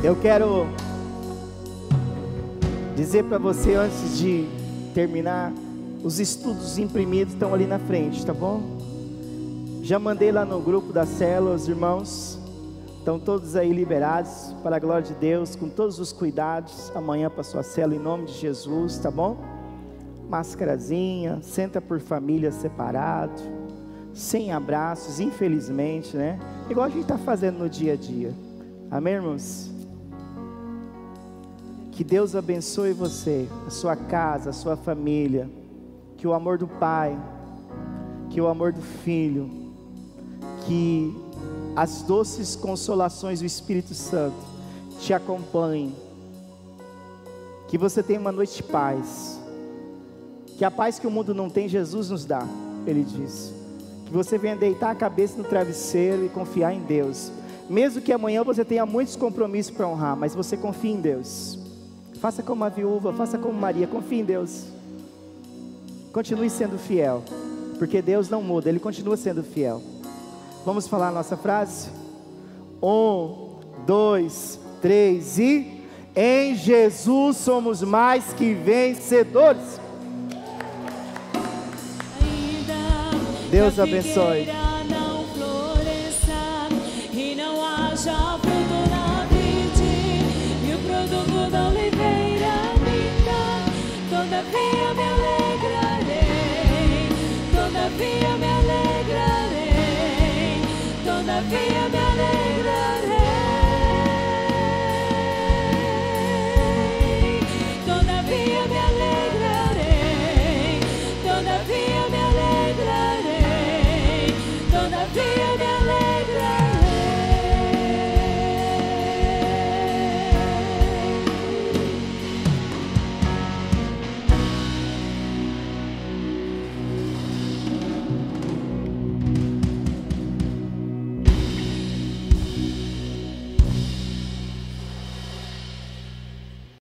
Eu 0.02 0.16
quero 0.16 0.66
dizer 2.96 3.26
para 3.26 3.38
você 3.38 3.76
antes 3.76 4.18
de 4.18 4.48
terminar, 4.94 5.54
os 6.04 6.20
estudos 6.20 6.78
imprimidos 6.78 7.34
estão 7.34 7.54
ali 7.54 7.66
na 7.66 7.80
frente, 7.80 8.26
tá 8.26 8.34
bom? 8.34 8.62
Já 9.84 10.00
mandei 10.00 10.32
lá 10.32 10.46
no 10.46 10.60
grupo 10.62 10.94
da 10.94 11.06
célula, 11.06 11.56
os 11.56 11.68
irmãos 11.68 12.40
estão 12.98 13.20
todos 13.20 13.56
aí 13.56 13.72
liberados 13.74 14.56
para 14.62 14.76
a 14.76 14.80
glória 14.80 15.02
de 15.02 15.14
Deus, 15.14 15.56
com 15.56 15.68
todos 15.68 16.00
os 16.00 16.14
cuidados, 16.14 16.92
amanhã 16.96 17.30
para 17.30 17.44
sua 17.44 17.64
célula 17.64 17.96
em 17.96 18.04
nome 18.04 18.26
de 18.26 18.34
Jesus, 18.34 18.98
tá 18.98 19.10
bom? 19.10 19.38
Máscarazinha, 20.30 21.40
senta 21.42 21.82
por 21.82 22.00
família 22.00 22.52
separado, 22.52 23.42
sem 24.14 24.52
abraços, 24.52 25.20
infelizmente, 25.20 26.16
né? 26.16 26.40
Igual 26.70 26.86
a 26.86 26.90
gente 26.90 27.02
está 27.02 27.18
fazendo 27.18 27.60
no 27.60 27.70
dia 27.70 27.94
a 27.94 27.96
dia. 27.96 28.34
Amém, 28.92 29.16
irmãos? 29.16 29.72
Que 31.92 32.04
Deus 32.04 32.36
abençoe 32.36 32.94
você, 32.94 33.48
a 33.66 33.70
sua 33.70 33.96
casa, 33.96 34.52
a 34.52 34.54
sua 34.54 34.78
família. 34.78 35.59
Que 36.20 36.28
o 36.28 36.34
amor 36.34 36.58
do 36.58 36.68
Pai, 36.68 37.18
que 38.30 38.40
o 38.40 38.48
amor 38.48 38.74
do 38.74 38.82
Filho, 38.82 39.50
que 40.66 41.16
as 41.76 42.02
doces 42.02 42.58
consolações 42.58 43.40
do 43.40 43.46
Espírito 43.46 43.94
Santo 43.94 44.36
te 45.00 45.14
acompanhem. 45.14 45.96
Que 47.70 47.78
você 47.78 48.04
tenha 48.04 48.20
uma 48.20 48.34
noite 48.34 48.58
de 48.58 48.64
paz. 48.64 49.40
Que 50.58 50.66
a 50.66 50.70
paz 50.70 51.00
que 51.00 51.08
o 51.08 51.12
mundo 51.12 51.34
não 51.34 51.50
tem, 51.50 51.70
Jesus 51.70 52.10
nos 52.10 52.26
dá, 52.26 52.46
ele 52.86 53.04
diz. 53.04 53.54
Que 54.06 54.12
você 54.12 54.38
venha 54.38 54.58
deitar 54.58 54.92
a 54.92 54.96
cabeça 54.96 55.38
no 55.38 55.46
travesseiro 55.46 56.26
e 56.26 56.30
confiar 56.30 56.74
em 56.74 56.82
Deus. 56.82 57.32
Mesmo 57.70 58.02
que 58.02 58.12
amanhã 58.12 58.44
você 58.44 58.66
tenha 58.66 58.86
muitos 58.86 59.16
compromissos 59.16 59.72
para 59.72 59.88
honrar, 59.88 60.18
mas 60.18 60.36
você 60.36 60.58
confie 60.58 60.92
em 60.92 61.00
Deus. 61.00 61.58
Faça 62.20 62.44
como 62.44 62.66
a 62.66 62.70
viúva, 62.70 63.14
faça 63.14 63.38
como 63.38 63.54
Maria, 63.54 63.88
confie 63.88 64.20
em 64.20 64.26
Deus. 64.26 64.66
Continue 66.12 66.50
sendo 66.50 66.78
fiel, 66.78 67.24
porque 67.78 68.02
Deus 68.02 68.30
não 68.30 68.42
muda, 68.42 68.70
Ele 68.70 68.80
continua 68.80 69.16
sendo 69.16 69.44
fiel. 69.44 69.82
Vamos 70.66 70.88
falar 70.88 71.10
a 71.10 71.12
nossa 71.12 71.38
frase? 71.38 71.90
Um, 72.82 73.56
dois, 73.86 74.60
três 74.82 75.38
e. 75.38 75.80
Em 76.16 76.56
Jesus 76.56 77.38
somos 77.38 77.82
mais 77.82 78.34
que 78.34 78.54
vencedores. 78.54 79.80
Deus 83.50 83.80
abençoe. 83.80 84.69